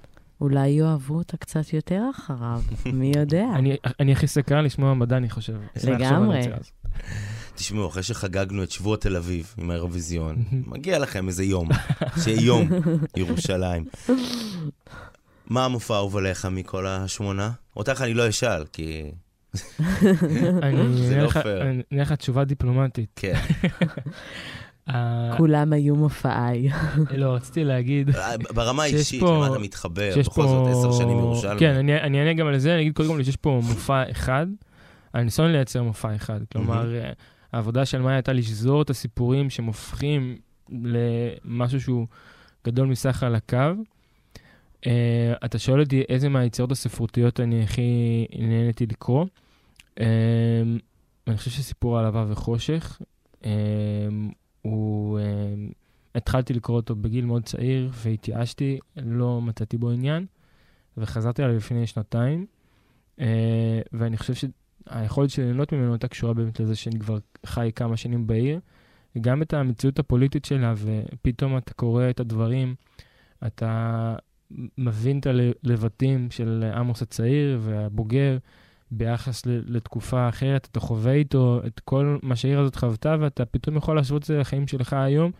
אולי 0.42 0.68
יאהבו 0.68 1.14
אותה 1.14 1.36
קצת 1.36 1.72
יותר 1.72 2.02
אחריו, 2.10 2.62
מי 2.92 3.12
יודע. 3.16 3.44
אני, 3.54 3.76
אני 4.00 4.12
הכי 4.12 4.26
סקרן 4.26 4.64
לשמוע 4.64 4.94
מדע, 4.94 5.16
אני 5.16 5.30
חושב. 5.30 5.54
לגמרי. 5.84 6.40
תשמעו, 7.54 7.88
אחרי 7.88 8.02
שחגגנו 8.02 8.62
את 8.62 8.70
שבוע 8.70 8.96
תל 8.96 9.16
אביב 9.16 9.54
עם 9.58 9.70
האירוויזיון, 9.70 10.44
מגיע 10.72 10.98
לכם 10.98 11.28
איזה 11.28 11.44
יום, 11.44 11.68
שיהיה 12.22 12.42
יום 12.42 12.68
ירושלים. 13.16 13.84
מה 15.46 15.64
המופע 15.64 15.94
האהוב 15.94 16.16
עליך 16.16 16.46
מכל 16.50 16.86
השמונה? 16.86 17.50
אותך 17.76 18.00
אני 18.00 18.14
לא 18.14 18.28
אשאל, 18.28 18.64
כי... 18.72 19.10
אני 20.62 20.96
זה 21.08 21.16
לא 21.16 21.30
פייר. 21.30 21.62
אני 21.62 21.82
אענה 21.92 22.02
לך 22.02 22.12
תשובה 22.12 22.44
דיפלומטית. 22.44 23.10
כן. 23.16 23.40
אה, 24.88 25.30
כולם 25.36 25.72
היו 25.72 25.96
מופעיי. 25.96 26.68
לא, 27.16 27.34
רציתי 27.34 27.64
להגיד... 27.64 28.10
ברמה 28.54 28.82
שיש 28.84 28.94
האישית, 28.94 29.20
פה- 29.20 29.36
למה 29.36 29.46
אתה 29.46 29.58
מתחבר? 29.58 30.10
בכל 30.18 30.42
זאת, 30.42 30.66
עשר 30.70 30.92
שנים 30.92 31.18
ירושלמי. 31.18 31.60
כן, 31.60 31.74
אני 31.74 32.00
אני 32.00 32.20
אענה 32.20 32.32
גם 32.32 32.46
על 32.46 32.58
זה, 32.58 32.74
אני 32.74 32.82
אגיד 32.82 32.92
קודם 32.96 33.08
כל 33.08 33.22
שיש 33.22 33.36
פה 33.36 33.60
מופע 33.62 34.10
אחד, 34.10 34.46
הניסיון 35.14 35.52
לייצר 35.52 35.82
מופע 35.82 36.16
אחד. 36.16 36.40
כלומר, 36.52 36.94
אה, 36.94 37.12
העבודה 37.52 37.84
של 37.84 38.00
מאיה 38.02 38.16
הייתה 38.16 38.32
לשזור 38.32 38.82
את 38.82 38.90
הסיפורים 38.90 39.50
שהם 39.50 39.64
הופכים 39.64 40.36
למשהו 40.72 41.80
שהוא 41.80 42.06
גדול 42.66 42.88
מסך 42.88 43.22
על 43.22 43.34
הקו. 43.34 43.56
אה, 44.86 45.32
אתה 45.44 45.58
שואל 45.58 45.80
אותי 45.80 46.02
איזה 46.08 46.28
מהיצירות 46.28 46.72
הספרותיות 46.72 47.40
אני 47.40 47.62
הכי 47.62 47.82
נהניתי 48.38 48.86
לקרוא. 48.86 49.26
אה, 50.00 50.06
אני 51.26 51.36
חושב 51.36 51.50
שסיפור 51.50 51.98
העלבה 51.98 52.24
וחושך, 52.28 52.98
אה, 53.44 53.50
הוא... 54.62 55.18
אה, 55.18 55.54
התחלתי 56.14 56.54
לקרוא 56.54 56.76
אותו 56.76 56.96
בגיל 56.96 57.24
מאוד 57.24 57.44
צעיר 57.44 57.90
והתייאשתי, 57.92 58.78
לא 58.96 59.40
מצאתי 59.40 59.78
בו 59.78 59.90
עניין, 59.90 60.26
וחזרתי 60.96 61.42
אליו 61.42 61.56
לפני 61.56 61.86
שנתיים, 61.86 62.46
אה, 63.20 63.80
ואני 63.92 64.16
חושב 64.16 64.34
שהיכולת 64.34 65.30
שלי 65.30 65.44
ליהנות 65.44 65.72
ממנו 65.72 65.92
הייתה 65.92 66.08
קשורה 66.08 66.34
באמת 66.34 66.60
לזה 66.60 66.76
שאני 66.76 66.98
כבר 66.98 67.18
חי 67.46 67.70
כמה 67.76 67.96
שנים 67.96 68.26
בעיר, 68.26 68.60
וגם 69.16 69.42
את 69.42 69.54
המציאות 69.54 69.98
הפוליטית 69.98 70.44
שלה, 70.44 70.74
ופתאום 70.76 71.58
אתה 71.58 71.74
קורא 71.74 72.10
את 72.10 72.20
הדברים, 72.20 72.74
אתה 73.46 74.14
מבין 74.78 75.18
את 75.18 75.26
הלבטים 75.26 76.30
של 76.30 76.70
עמוס 76.74 77.02
הצעיר 77.02 77.60
והבוגר 77.62 78.38
ביחס 78.92 79.42
לתקופה 79.46 80.28
אחרת, 80.28 80.68
אתה 80.72 80.80
חווה 80.80 81.12
איתו 81.12 81.60
את 81.66 81.80
כל 81.80 82.18
מה 82.22 82.36
שהעיר 82.36 82.60
הזאת 82.60 82.76
חוותה, 82.76 83.16
ואתה 83.20 83.44
פתאום 83.44 83.76
יכול 83.76 83.96
להשוות 83.96 84.22
את 84.22 84.26
זה 84.26 84.38
לחיים 84.38 84.66
שלך 84.66 84.92
היום. 84.92 85.30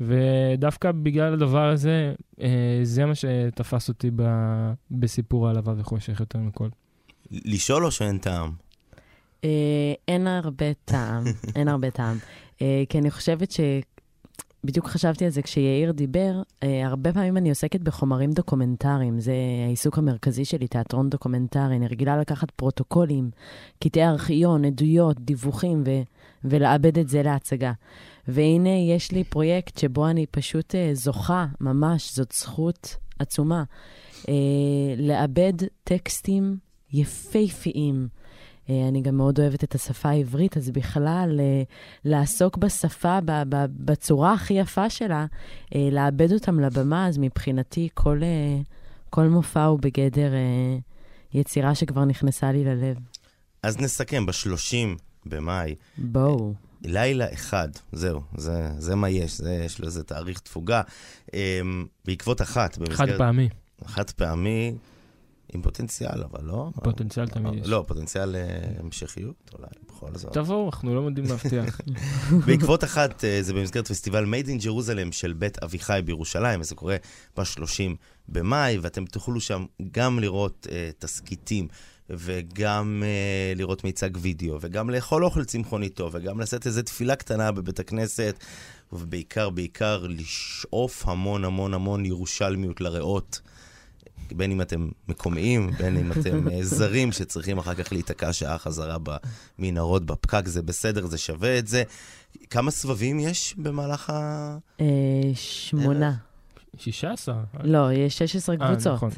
ודווקא 0.00 0.92
בגלל 0.92 1.32
הדבר 1.32 1.68
הזה, 1.68 2.14
אה, 2.40 2.80
זה 2.82 3.06
מה 3.06 3.14
שתפס 3.14 3.88
אותי 3.88 4.10
ב- 4.16 4.72
בסיפור 4.90 5.48
העלבה 5.48 5.74
וחושך 5.76 6.20
יותר 6.20 6.38
מכל. 6.38 6.68
לשאול 7.30 7.84
או 7.84 7.90
שאין 7.90 8.18
טעם? 8.18 8.52
אה, 9.44 9.92
אין 10.08 10.26
הרבה 10.26 10.72
טעם, 10.84 11.24
אין 11.56 11.68
הרבה 11.68 11.90
טעם. 11.90 12.16
אה, 12.62 12.82
כי 12.88 12.98
אני 12.98 13.10
חושבת 13.10 13.50
ש... 13.50 13.60
בדיוק 14.64 14.86
חשבתי 14.86 15.24
על 15.24 15.30
זה 15.30 15.42
כשיאיר 15.42 15.92
דיבר, 15.92 16.42
אה, 16.62 16.86
הרבה 16.86 17.12
פעמים 17.12 17.36
אני 17.36 17.48
עוסקת 17.48 17.80
בחומרים 17.80 18.30
דוקומנטריים, 18.32 19.20
זה 19.20 19.32
העיסוק 19.66 19.98
המרכזי 19.98 20.44
שלי, 20.44 20.68
תיאטרון 20.68 21.10
דוקומנטרי. 21.10 21.76
אני 21.76 21.88
רגילה 21.88 22.16
לקחת 22.16 22.50
פרוטוקולים, 22.50 23.30
קטעי 23.84 24.04
ארכיון, 24.04 24.64
עדויות, 24.64 25.20
דיווחים, 25.20 25.82
ו- 25.86 26.02
ולעבד 26.44 26.98
את 26.98 27.08
זה 27.08 27.22
להצגה. 27.22 27.72
והנה, 28.28 28.70
יש 28.70 29.12
לי 29.12 29.24
פרויקט 29.24 29.78
שבו 29.78 30.06
אני 30.06 30.26
פשוט 30.26 30.74
אה, 30.74 30.90
זוכה, 30.92 31.46
ממש, 31.60 32.14
זאת 32.16 32.32
זכות 32.32 32.96
עצומה, 33.18 33.64
אה, 34.28 34.34
לעבד 34.96 35.54
טקסטים 35.84 36.56
יפהפיים. 36.92 38.08
אה, 38.70 38.88
אני 38.88 39.02
גם 39.02 39.16
מאוד 39.16 39.40
אוהבת 39.40 39.64
את 39.64 39.74
השפה 39.74 40.08
העברית, 40.08 40.56
אז 40.56 40.70
בכלל, 40.70 41.40
אה, 41.40 41.62
לעסוק 42.04 42.56
בשפה 42.56 43.18
בצורה 43.68 44.32
הכי 44.32 44.54
יפה 44.54 44.90
שלה, 44.90 45.26
אה, 45.74 45.88
לעבד 45.92 46.32
אותם 46.32 46.60
לבמה, 46.60 47.08
אז 47.08 47.18
מבחינתי 47.18 47.88
כל, 47.94 48.20
כל 49.10 49.26
מופע 49.26 49.64
הוא 49.64 49.78
בגדר 49.78 50.32
יצירה 51.34 51.74
שכבר 51.74 52.04
נכנסה 52.04 52.52
לי 52.52 52.64
ללב. 52.64 52.96
אז 53.62 53.80
נסכם, 53.80 54.26
ב-30 54.26 55.02
במאי, 55.26 55.74
בואו. 55.98 56.54
לילה 56.82 57.32
אחד, 57.32 57.68
זהו, 57.92 58.20
זה, 58.36 58.68
זה 58.78 58.94
מה 58.94 59.10
יש, 59.10 59.38
זה, 59.38 59.62
יש 59.66 59.78
לו 59.78 59.86
איזה 59.86 60.04
תאריך 60.04 60.38
תפוגה. 60.38 60.82
בעקבות 62.04 62.42
אחת, 62.42 62.78
חד 62.90 63.06
פעמי. 63.18 63.48
חד 63.86 64.10
פעמי, 64.10 64.74
עם 65.54 65.62
פוטנציאל, 65.62 66.22
אבל 66.22 66.44
לא? 66.44 66.70
פוטנציאל 66.82 67.28
תמיד 67.28 67.54
יש. 67.54 67.68
לא, 67.68 67.84
פוטנציאל 67.88 68.36
להמשכיות, 68.36 69.50
אולי, 69.58 69.68
בכל 69.88 70.06
זאת. 70.14 70.32
תבואו, 70.32 70.66
אנחנו 70.66 70.94
לא 70.94 71.00
יודעים 71.00 71.26
להבטיח. 71.26 71.80
בעקבות 72.46 72.84
אחת, 72.84 73.24
אה, 73.24 73.42
זה 73.42 73.54
במסגרת 73.54 73.88
פסטיבל 73.88 74.24
Made 74.24 74.46
in 74.46 74.64
Jerusalem 74.64 75.12
של 75.12 75.32
בית 75.32 75.58
אביחי 75.58 76.00
בירושלים, 76.04 76.60
וזה 76.60 76.74
קורה 76.74 76.96
ב-30 77.36 77.96
במאי, 78.28 78.78
ואתם 78.78 79.04
תוכלו 79.04 79.40
שם 79.40 79.64
גם 79.92 80.18
לראות 80.18 80.66
uh, 80.70 80.70
תסכיתים, 80.98 81.68
וגם 82.10 83.02
uh, 83.02 83.58
לראות 83.58 83.84
מיצג 83.84 84.10
וידאו, 84.16 84.58
וגם 84.60 84.90
לאכול 84.90 85.24
אוכל 85.24 85.44
צמחוני 85.44 85.88
טוב, 85.88 86.14
וגם 86.14 86.40
לשאת 86.40 86.66
איזו 86.66 86.82
תפילה 86.82 87.16
קטנה 87.16 87.52
בבית 87.52 87.80
הכנסת, 87.80 88.44
ובעיקר, 88.92 89.50
בעיקר 89.50 90.06
לשאוף 90.08 91.08
המון 91.08 91.44
המון 91.44 91.74
המון 91.74 92.04
ירושלמיות 92.06 92.80
לריאות. 92.80 93.40
בין 94.32 94.50
אם 94.50 94.60
אתם 94.60 94.88
מקומיים, 95.08 95.70
בין 95.78 95.96
אם 95.96 96.12
אתם 96.12 96.48
אה, 96.48 96.58
זרים 96.62 97.12
שצריכים 97.12 97.58
אחר 97.58 97.74
כך 97.74 97.92
להיתקע 97.92 98.32
שעה 98.32 98.58
חזרה 98.58 98.96
במנהרות, 99.58 100.06
בפקק, 100.06 100.42
זה 100.46 100.62
בסדר, 100.62 101.06
זה 101.06 101.18
שווה 101.18 101.58
את 101.58 101.66
זה. 101.66 101.82
כמה 102.50 102.70
סבבים 102.70 103.20
יש 103.20 103.54
במהלך 103.58 104.10
ה... 104.10 104.56
אה, 104.80 104.86
שמונה. 105.34 106.14
16? 106.76 107.34
לא, 107.64 107.92
יש 107.92 108.18
16 108.18 108.54
אה, 108.54 108.68
קבוצות. 108.68 108.94
נכון. 108.94 109.10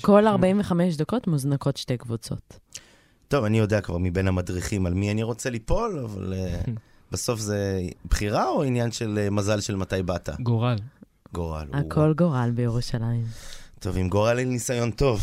כל 0.00 0.26
45 0.26 0.96
דקות 0.96 1.26
מוזנקות 1.26 1.76
שתי 1.76 1.96
קבוצות. 1.96 2.58
טוב, 3.28 3.44
אני 3.44 3.58
יודע 3.58 3.80
כבר 3.80 3.98
מבין 3.98 4.28
המדריכים 4.28 4.86
על 4.86 4.94
מי 4.94 5.10
אני 5.10 5.22
רוצה 5.22 5.50
ליפול, 5.50 5.98
אבל 6.04 6.34
בסוף 7.12 7.40
זה 7.40 7.80
בחירה 8.08 8.48
או 8.48 8.62
עניין 8.62 8.92
של 8.92 9.28
מזל 9.30 9.60
של 9.60 9.76
מתי 9.76 10.02
באת? 10.02 10.28
גורל. 10.40 10.76
גורל. 11.32 11.66
הכל 11.72 12.14
גורל 12.16 12.50
בירושלים. 12.54 13.59
טוב, 13.80 13.96
עם 13.96 14.08
גורל 14.08 14.38
אין 14.38 14.48
ניסיון 14.48 14.90
טוב. 14.90 15.20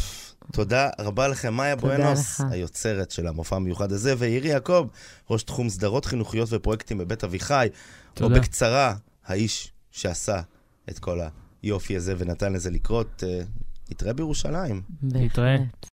תודה 0.51 0.89
רבה 0.99 1.27
לכם, 1.27 1.53
מאיה 1.53 1.75
בואנוס. 1.75 2.41
היוצרת 2.51 3.11
של 3.11 3.27
המופע 3.27 3.55
המיוחד 3.55 3.91
הזה, 3.91 4.13
וירי 4.17 4.49
יעקב, 4.49 4.87
ראש 5.29 5.43
תחום 5.43 5.69
סדרות 5.69 6.05
חינוכיות 6.05 6.49
ופרויקטים 6.51 6.97
בבית 6.97 7.23
אביחי, 7.23 7.67
או 7.73 8.11
תודה. 8.13 8.39
בקצרה, 8.39 8.95
האיש 9.25 9.71
שעשה 9.91 10.41
את 10.89 10.99
כל 10.99 11.19
היופי 11.63 11.95
הזה 11.95 12.13
ונתן 12.17 12.53
לזה 12.53 12.71
לקרות. 12.71 13.23
אה, 13.27 13.41
נתראה 13.91 14.13
בירושלים. 14.13 14.81
בהחלט. 15.01 15.87